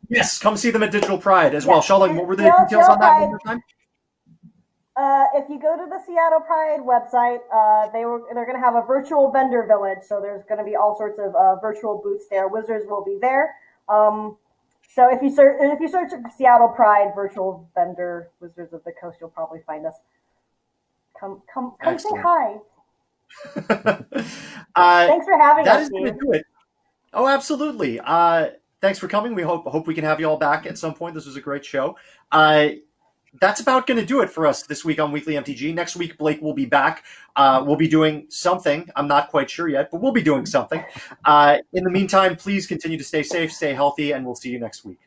Yes, 0.09 0.39
come 0.39 0.57
see 0.57 0.71
them 0.71 0.83
at 0.83 0.93
Digital 0.93 1.19
Pride 1.19 1.55
as 1.55 1.67
well. 1.67 1.81
Xiaoling, 1.81 2.15
what 2.17 2.29
were 2.29 2.37
the 2.37 2.45
details 2.45 2.69
Seattle 2.69 2.93
on 2.93 3.01
that 3.01 3.09
Pride. 3.09 3.21
one 3.21 3.31
more 3.31 3.39
time? 3.41 3.63
Uh, 4.97 5.27
if 5.35 5.49
you 5.49 5.61
go 5.61 5.77
to 5.77 5.87
the 5.89 6.01
Seattle 6.05 6.41
Pride 6.41 6.81
website, 6.81 7.39
uh, 7.55 7.91
they 7.93 8.05
were 8.05 8.23
they're 8.35 8.45
going 8.45 8.59
to 8.59 8.65
have 8.65 8.75
a 8.75 8.83
virtual 8.87 9.31
vendor 9.31 9.65
village. 9.67 9.99
So 10.07 10.21
there's 10.21 10.45
going 10.45 10.59
to 10.59 10.65
be 10.65 10.77
all 10.77 10.97
sorts 10.97 11.19
of 11.19 11.35
uh, 11.35 11.57
virtual 11.57 12.01
booths 12.03 12.27
there. 12.29 12.49
Wizards 12.49 12.85
will 12.89 13.05
be 13.05 13.19
there. 13.21 13.55
Um, 13.89 14.37
so 14.95 15.09
if 15.11 15.23
you 15.23 15.35
search 15.35 15.57
if 15.61 15.81
you 15.81 15.89
search 15.89 16.11
Seattle 16.37 16.69
Pride 16.69 17.13
virtual 17.15 17.69
vendor 17.75 18.31
Wizards 18.41 18.73
of 18.73 18.85
the 18.85 18.93
Coast, 19.01 19.19
you'll 19.21 19.31
probably 19.31 19.61
find 19.67 19.87
us. 19.87 19.95
Come 21.19 21.43
come 21.53 21.75
come 21.83 21.95
Excellent. 21.95 22.17
say 22.17 22.23
hi. 22.23 22.57
Uh, 24.77 25.09
Thanks 25.09 25.27
for 25.27 25.37
having 25.37 25.65
that 25.65 25.81
us. 25.81 25.83
That 25.83 25.83
is 25.83 25.89
going 25.91 26.05
to 26.05 26.13
do 26.13 26.33
it. 26.33 26.47
Oh, 27.13 27.27
absolutely. 27.27 27.99
Uh, 27.99 28.51
thanks 28.81 29.01
for 29.01 29.09
coming. 29.09 29.35
We 29.35 29.43
hope 29.43 29.67
hope 29.67 29.89
we 29.89 29.95
can 29.95 30.05
have 30.05 30.21
you 30.21 30.27
all 30.27 30.37
back 30.37 30.65
at 30.65 30.79
some 30.79 30.95
point. 30.95 31.15
This 31.15 31.27
was 31.27 31.35
a 31.37 31.41
great 31.41 31.65
show. 31.65 31.97
That's 33.39 33.61
about 33.61 33.87
going 33.87 34.01
to 34.01 34.07
do 34.07 34.23
it 34.23 34.31
for 34.31 34.47
us 34.47 34.65
this 34.65 34.85
week 34.85 34.99
on 34.99 35.13
Weekly 35.13 35.35
MTG. 35.35 35.73
Next 35.73 35.95
week, 35.95 36.19
Blake 36.19 36.43
will 36.43 36.55
be 36.55 36.67
back. 36.67 37.05
Uh, 37.37 37.63
we'll 37.65 37.77
be 37.77 37.87
doing 37.87 38.27
something. 38.29 38.91
I'm 38.97 39.07
not 39.07 39.31
quite 39.31 39.49
sure 39.49 39.69
yet, 39.69 39.91
but 39.93 40.01
we'll 40.01 40.13
be 40.13 40.23
doing 40.23 40.47
something. 40.47 40.85
Uh, 41.25 41.59
in 41.73 41.85
the 41.85 41.91
meantime, 41.91 42.35
please 42.35 42.67
continue 42.67 42.99
to 42.99 43.05
stay 43.05 43.23
safe, 43.23 43.53
stay 43.53 43.73
healthy, 43.73 44.13
and 44.13 44.27
we'll 44.27 44.35
see 44.35 44.51
you 44.51 44.59
next 44.59 44.85
week. 44.85 44.99